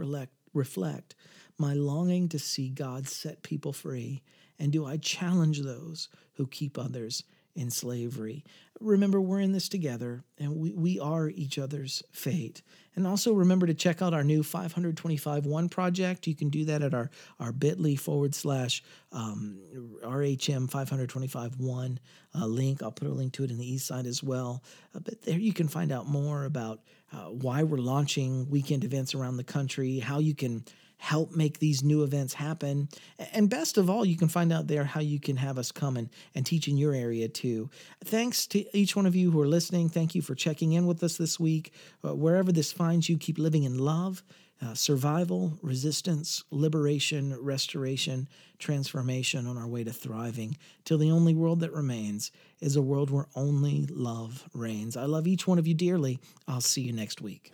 reflect, 0.54 1.14
my 1.58 1.74
longing 1.74 2.28
to 2.28 2.38
see 2.38 2.68
God 2.68 3.06
set 3.06 3.42
people 3.42 3.72
free? 3.72 4.22
And 4.58 4.72
do 4.72 4.84
I 4.84 4.98
challenge 4.98 5.62
those 5.62 6.08
who 6.34 6.46
keep 6.46 6.78
others 6.78 7.24
in 7.54 7.70
slavery. 7.70 8.44
Remember, 8.80 9.20
we're 9.20 9.40
in 9.40 9.52
this 9.52 9.68
together 9.68 10.24
and 10.38 10.56
we, 10.56 10.72
we 10.72 10.98
are 10.98 11.28
each 11.28 11.58
other's 11.58 12.02
fate. 12.12 12.62
And 12.96 13.06
also 13.06 13.32
remember 13.32 13.66
to 13.66 13.74
check 13.74 14.02
out 14.02 14.14
our 14.14 14.24
new 14.24 14.42
525 14.42 15.46
1 15.46 15.68
project. 15.68 16.26
You 16.26 16.34
can 16.34 16.48
do 16.48 16.64
that 16.64 16.82
at 16.82 16.94
our, 16.94 17.10
our 17.38 17.52
bit.ly 17.52 17.96
forward 17.96 18.34
slash 18.34 18.82
um, 19.12 19.58
RHM 20.02 20.70
525 20.70 21.60
1 21.60 22.00
uh, 22.34 22.46
link. 22.46 22.82
I'll 22.82 22.90
put 22.90 23.08
a 23.08 23.12
link 23.12 23.32
to 23.34 23.44
it 23.44 23.50
in 23.50 23.58
the 23.58 23.76
eSight 23.76 24.06
as 24.06 24.22
well. 24.22 24.62
Uh, 24.94 25.00
but 25.00 25.22
there 25.22 25.38
you 25.38 25.52
can 25.52 25.68
find 25.68 25.92
out 25.92 26.08
more 26.08 26.44
about 26.44 26.80
uh, 27.12 27.26
why 27.26 27.62
we're 27.62 27.78
launching 27.78 28.48
weekend 28.48 28.84
events 28.84 29.14
around 29.14 29.36
the 29.36 29.44
country, 29.44 29.98
how 29.98 30.18
you 30.18 30.34
can 30.34 30.64
help 31.00 31.34
make 31.34 31.58
these 31.58 31.82
new 31.82 32.02
events 32.02 32.34
happen. 32.34 32.88
And 33.32 33.48
best 33.48 33.78
of 33.78 33.88
all, 33.88 34.04
you 34.04 34.16
can 34.16 34.28
find 34.28 34.52
out 34.52 34.66
there 34.66 34.84
how 34.84 35.00
you 35.00 35.18
can 35.18 35.36
have 35.38 35.58
us 35.58 35.72
come 35.72 35.96
and, 35.96 36.10
and 36.34 36.44
teach 36.44 36.68
in 36.68 36.76
your 36.76 36.94
area 36.94 37.26
too. 37.26 37.70
Thanks 38.04 38.46
to 38.48 38.76
each 38.76 38.94
one 38.94 39.06
of 39.06 39.16
you 39.16 39.30
who 39.30 39.40
are 39.40 39.48
listening. 39.48 39.88
Thank 39.88 40.14
you 40.14 40.20
for 40.20 40.34
checking 40.34 40.72
in 40.72 40.86
with 40.86 41.02
us 41.02 41.16
this 41.16 41.40
week. 41.40 41.72
Uh, 42.04 42.14
wherever 42.14 42.52
this 42.52 42.70
finds 42.70 43.08
you, 43.08 43.16
keep 43.16 43.38
living 43.38 43.64
in 43.64 43.78
love. 43.78 44.22
Uh, 44.62 44.74
survival, 44.74 45.58
resistance, 45.62 46.44
liberation, 46.50 47.34
restoration, 47.40 48.28
transformation 48.58 49.46
on 49.46 49.56
our 49.56 49.66
way 49.66 49.82
to 49.82 49.90
thriving, 49.90 50.54
till 50.84 50.98
the 50.98 51.10
only 51.10 51.32
world 51.32 51.60
that 51.60 51.72
remains 51.72 52.30
is 52.60 52.76
a 52.76 52.82
world 52.82 53.08
where 53.08 53.26
only 53.34 53.86
love 53.88 54.46
reigns. 54.52 54.98
I 54.98 55.06
love 55.06 55.26
each 55.26 55.46
one 55.46 55.58
of 55.58 55.66
you 55.66 55.72
dearly. 55.72 56.18
I'll 56.46 56.60
see 56.60 56.82
you 56.82 56.92
next 56.92 57.22
week. 57.22 57.50